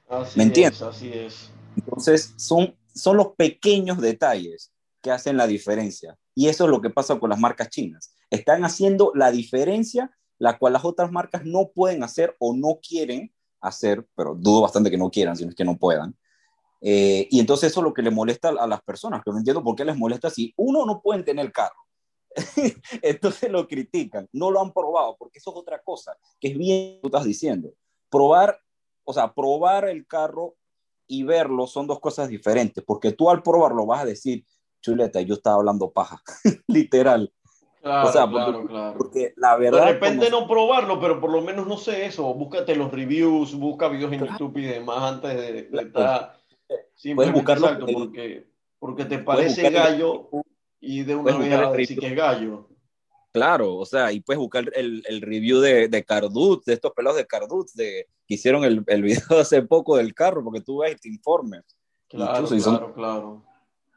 así 0.09 0.38
¿Me 0.38 0.43
entiendes? 0.45 0.81
es, 0.81 0.88
así 0.88 1.12
es. 1.13 1.51
Entonces, 1.75 2.33
son, 2.38 2.75
son 2.93 3.17
los 3.17 3.36
pequeños 3.36 3.99
detalles 3.99 4.71
que 5.01 5.12
hacen 5.12 5.38
la 5.38 5.47
diferencia. 5.47 6.17
Y 6.36 6.47
eso 6.47 6.63
es 6.63 6.69
lo 6.69 6.81
que 6.81 6.89
pasa 6.89 7.19
con 7.19 7.29
las 7.29 7.39
marcas 7.39 7.69
chinas. 7.69 8.15
Están 8.29 8.63
haciendo 8.63 9.12
la 9.13 9.31
diferencia, 9.31 10.12
la 10.39 10.57
cual 10.57 10.73
las 10.73 10.86
otras 10.86 11.12
marcas 11.12 11.43
no 11.45 11.71
pueden 11.73 12.03
hacer 12.03 12.36
o 12.39 12.55
no 12.55 12.79
quieren 12.81 13.33
hacer, 13.63 14.06
pero 14.15 14.36
dudo 14.36 14.62
bastante 14.62 14.91
que 14.91 14.97
no 14.97 15.10
quieran, 15.10 15.36
sino 15.36 15.54
que 15.54 15.65
no 15.65 15.78
puedan. 15.78 16.15
Eh, 16.82 17.28
y 17.32 17.39
entonces 17.39 17.71
eso 17.71 17.80
es 17.80 17.86
lo 17.86 17.93
que 17.93 18.02
le 18.02 18.12
molesta 18.12 18.49
a 18.49 18.67
las 18.67 18.82
personas, 18.82 19.23
que 19.23 19.32
no 19.32 19.38
entiendo 19.38 19.63
por 19.63 19.76
qué 19.76 19.86
les 19.86 19.97
molesta 19.97 20.30
si 20.30 20.54
uno 20.58 20.86
no 20.86 21.02
pueden 21.02 21.23
tener 21.23 21.52
carro. 21.52 21.76
entonces 23.02 23.49
lo 23.49 23.67
critican, 23.67 24.28
no 24.34 24.52
lo 24.52 24.62
han 24.62 24.73
probado, 24.73 25.15
porque 25.17 25.39
eso 25.39 25.52
es 25.52 25.58
otra 25.58 25.82
cosa, 25.82 26.17
que 26.39 26.49
es 26.49 26.58
bien 26.58 26.99
tú 27.02 27.08
estás 27.08 27.23
diciendo. 27.23 27.73
Probar, 28.10 28.60
o 29.06 29.13
sea, 29.13 29.34
probar 29.34 29.88
el 29.88 30.06
carro 30.06 30.56
y 31.08 31.23
verlo 31.23 31.67
son 31.67 31.88
dos 31.88 31.99
cosas 31.99 32.28
diferentes, 32.28 32.84
porque 32.86 33.12
tú 33.12 33.30
al 33.30 33.43
probarlo 33.43 33.86
vas 33.86 34.02
a 34.02 34.06
decir, 34.06 34.45
chuleta, 34.82 35.21
yo 35.21 35.36
estaba 35.36 35.56
hablando 35.56 35.91
paja, 35.91 36.21
literal, 36.67 37.32
Claro, 37.84 38.08
O 38.08 38.12
sea, 38.13 38.28
claro, 38.30 38.54
porque- 38.54 38.67
claro. 38.69 38.98
porque 38.98 39.34
la 39.36 39.58
De 39.58 39.62
verdad... 39.69 39.86
repente 39.91 40.30
como- 40.32 40.41
no 40.41 40.48
probarlo, 40.48 41.00
pero 41.02 41.19
por 41.19 41.30
lo 41.32 41.41
menos 41.41 41.67
no 41.67 41.76
sé 41.78 42.06
eso. 42.06 42.34
Búscate 42.34 42.76
los 42.78 42.89
reviews, 42.91 43.54
busca 43.56 43.89
videos 43.89 44.13
en 44.13 44.19
Claro. 44.19 44.32
YouTube 44.39 44.58
y 44.60 44.65
demás 44.65 45.02
antes 45.15 45.36
de, 45.36 45.52
de 45.54 45.67
Claro. 45.67 45.88
estar 45.88 46.39
Puedes 46.65 46.86
simplemente 46.96 47.39
buscarlo 47.39 47.65
exacto, 47.67 47.88
en- 47.89 47.93
porque, 47.93 48.48
porque 48.80 49.04
te 49.06 49.17
puedes 49.19 49.26
parece 49.54 49.62
buscar 49.63 49.86
el- 49.88 49.91
gallo 50.00 50.30
y 50.80 51.04
de 51.04 51.13
una 51.15 51.24
puedes 51.36 51.50
vez 51.50 51.60
el 51.62 51.78
decir 51.78 52.00
que 52.00 52.08
es 52.08 52.15
gallo. 52.15 52.69
Claro, 53.34 53.76
o 53.76 53.86
sea, 53.86 54.12
y 54.13 54.22
puedes 54.22 54.39
buscar 54.39 54.63
el, 54.76 55.04
el 55.08 55.22
review 55.22 55.60
de, 55.60 55.88
de 55.89 56.04
Cardut, 56.06 56.63
de 56.65 56.74
estos 56.74 56.91
pelados 56.93 57.17
de 57.17 57.26
Cardut, 57.28 57.67
de, 57.74 58.08
que 58.28 58.36
hicieron 58.36 58.63
el, 58.63 58.84
el 58.88 59.02
video 59.02 59.17
hace 59.41 59.62
poco 59.63 59.98
del 59.98 60.13
carro, 60.13 60.41
porque 60.43 60.62
tú 60.62 60.78
ves 60.80 60.93
y 60.93 61.00
te 61.00 61.10
informes. 61.10 61.63
Claro, 62.08 62.32
Incluso, 62.36 62.56
y 62.56 62.60
son- 62.62 62.78
claro, 62.78 62.93
claro. 62.93 63.43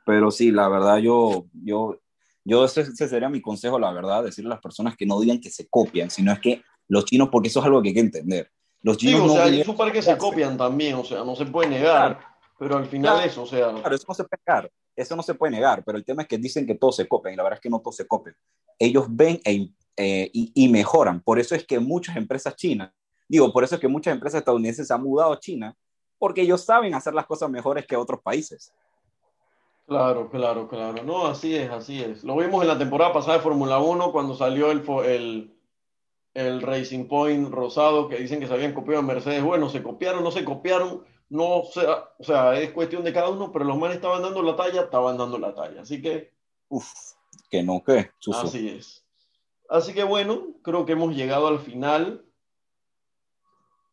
Pero 0.06 0.30
sí, 0.30 0.50
la 0.50 0.68
verdad, 0.68 0.96
yo, 0.98 1.44
yo, 1.52 1.98
yo 2.46 2.64
ese, 2.64 2.82
ese 2.82 3.08
sería 3.08 3.28
mi 3.28 3.40
consejo, 3.42 3.78
la 3.78 3.92
verdad, 3.92 4.22
decirle 4.22 4.48
a 4.50 4.54
las 4.54 4.62
personas 4.62 4.96
que 4.96 5.04
no 5.04 5.18
digan 5.20 5.40
que 5.40 5.50
se 5.50 5.66
copian, 5.68 6.10
sino 6.10 6.32
es 6.32 6.38
que 6.38 6.62
los 6.88 7.04
chinos, 7.04 7.28
porque 7.30 7.48
eso 7.48 7.58
es 7.60 7.66
algo 7.66 7.82
que 7.82 7.88
hay 7.88 7.94
que 7.94 8.00
entender. 8.00 8.50
Los 8.82 8.96
Sí, 8.98 9.06
chinos 9.08 9.22
o 9.22 9.26
no 9.26 9.32
sea, 9.34 9.64
super 9.64 9.92
que 9.92 10.00
se 10.00 10.16
copian 10.16 10.56
también, 10.56 10.94
o 10.94 11.04
sea, 11.04 11.24
no 11.24 11.34
se 11.34 11.44
puede 11.46 11.68
negar, 11.68 12.20
pero 12.58 12.76
al 12.76 12.86
final 12.86 13.14
Claro. 13.14 13.26
eso, 13.28 13.42
o 13.42 13.46
sea, 13.46 13.72
Claro, 13.72 13.94
eso 13.96 14.04
no 14.06 14.14
se 14.14 14.24
puede 14.24 14.40
negar, 14.46 14.70
eso 14.94 15.16
no 15.16 15.22
se 15.24 15.34
puede 15.34 15.50
negar, 15.52 15.84
pero 15.84 15.98
el 15.98 16.04
tema 16.04 16.22
es 16.22 16.28
que 16.28 16.38
dicen 16.38 16.66
que 16.66 16.76
todos 16.76 16.94
se 16.96 17.08
copian 17.08 17.34
y 17.34 17.36
la 17.36 17.42
verdad 17.42 17.56
es 17.58 17.62
que 17.62 17.68
no 17.70 17.80
todos 17.80 17.96
se 17.96 18.06
copian. 18.06 18.36
Ellos 18.78 19.06
ven 19.08 19.40
e- 19.44 19.70
eh, 19.96 20.30
y, 20.32 20.52
y 20.54 20.68
mejoran. 20.68 21.20
Por 21.22 21.38
eso 21.40 21.54
es 21.56 21.64
que 21.66 21.80
muchas 21.80 22.16
empresas 22.16 22.54
chinas, 22.54 22.92
digo, 23.28 23.52
por 23.52 23.64
eso 23.64 23.74
es 23.74 23.80
que 23.80 23.88
muchas 23.88 24.14
empresas 24.14 24.38
estadounidenses 24.38 24.86
se 24.86 24.94
han 24.94 25.02
mudado 25.02 25.32
a 25.32 25.40
China, 25.40 25.74
porque 26.18 26.42
ellos 26.42 26.64
saben 26.64 26.94
hacer 26.94 27.12
las 27.12 27.26
cosas 27.26 27.50
mejores 27.50 27.86
que 27.86 27.96
otros 27.96 28.20
países. 28.22 28.72
Claro, 29.86 30.28
claro, 30.28 30.68
claro. 30.68 31.04
No, 31.04 31.26
así 31.26 31.54
es, 31.54 31.70
así 31.70 32.02
es. 32.02 32.24
Lo 32.24 32.36
vimos 32.36 32.62
en 32.62 32.68
la 32.68 32.78
temporada 32.78 33.12
pasada 33.12 33.36
de 33.36 33.42
Fórmula 33.42 33.78
1 33.78 34.10
cuando 34.10 34.34
salió 34.34 34.72
el, 34.72 34.82
el, 35.04 35.56
el 36.34 36.62
Racing 36.62 37.06
Point 37.06 37.50
rosado 37.50 38.08
que 38.08 38.16
dicen 38.16 38.40
que 38.40 38.48
se 38.48 38.54
habían 38.54 38.74
copiado 38.74 39.00
en 39.00 39.06
Mercedes. 39.06 39.44
Bueno, 39.44 39.68
se 39.68 39.84
copiaron, 39.84 40.24
no 40.24 40.32
se 40.32 40.44
copiaron, 40.44 41.04
no 41.28 41.62
sé, 41.72 41.86
o 41.86 42.24
sea, 42.24 42.58
es 42.58 42.72
cuestión 42.72 43.04
de 43.04 43.12
cada 43.12 43.30
uno, 43.30 43.52
pero 43.52 43.64
los 43.64 43.78
manes 43.78 43.96
estaban 43.96 44.22
dando 44.22 44.42
la 44.42 44.56
talla, 44.56 44.82
estaban 44.82 45.16
dando 45.18 45.38
la 45.38 45.54
talla. 45.54 45.82
Así 45.82 46.02
que 46.02 46.32
Uf, 46.68 46.92
que 47.48 47.62
no, 47.62 47.82
que, 47.84 48.10
Suso. 48.18 48.40
así 48.40 48.68
es. 48.68 49.04
Así 49.68 49.94
que 49.94 50.02
bueno, 50.02 50.48
creo 50.62 50.84
que 50.84 50.92
hemos 50.92 51.14
llegado 51.14 51.46
al 51.46 51.60
final. 51.60 52.24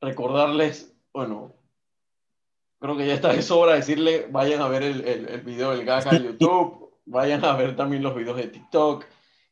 Recordarles, 0.01 0.95
bueno, 1.13 1.53
creo 2.83 2.97
que 2.97 3.07
ya 3.07 3.13
está 3.13 3.31
de 3.31 3.41
sobra 3.41 3.75
decirle, 3.75 4.27
vayan 4.29 4.61
a 4.61 4.67
ver 4.67 4.83
el, 4.83 5.07
el, 5.07 5.29
el 5.29 5.39
video 5.39 5.71
del 5.71 5.85
GAC 5.85 6.05
a 6.07 6.17
YouTube, 6.17 6.91
vayan 7.05 7.45
a 7.45 7.55
ver 7.55 7.77
también 7.77 8.03
los 8.03 8.13
videos 8.13 8.35
de 8.35 8.49
TikTok. 8.49 9.05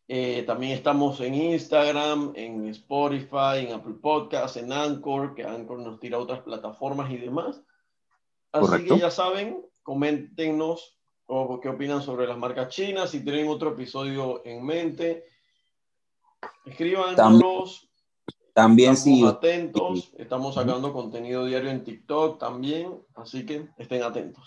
Eh, 0.10 0.44
también 0.46 0.74
estamos 0.74 1.22
en 1.22 1.36
Instagram, 1.36 2.34
en 2.36 2.68
Spotify, 2.68 3.60
en 3.60 3.72
Apple 3.72 3.96
Podcasts, 4.02 4.58
en 4.58 4.74
Anchor, 4.74 5.34
que 5.34 5.46
Anchor 5.46 5.80
nos 5.80 5.98
tira 6.02 6.18
otras 6.18 6.42
plataformas 6.42 7.10
y 7.10 7.20
demás. 7.20 7.64
Así 8.52 8.66
Correcto. 8.66 8.96
que 8.96 9.00
ya 9.00 9.10
saben, 9.10 9.66
coméntenos 9.82 11.00
o 11.26 11.62
qué 11.62 11.70
opinan 11.70 12.02
sobre 12.02 12.28
las 12.28 12.38
marcas 12.38 12.68
chinas, 12.68 13.12
si 13.12 13.24
tienen 13.24 13.48
otro 13.48 13.70
episodio 13.70 14.42
en 14.44 14.66
mente, 14.66 15.24
escríbanos. 16.66 17.90
También 18.54 18.94
Estamos 18.94 19.20
sí, 19.20 19.26
atentos, 19.26 20.14
estamos 20.18 20.56
sacando 20.56 20.92
contenido 20.92 21.46
diario 21.46 21.70
en 21.70 21.84
TikTok 21.84 22.38
también, 22.38 22.94
así 23.16 23.46
que 23.46 23.70
estén 23.78 24.04
atentos. 24.04 24.44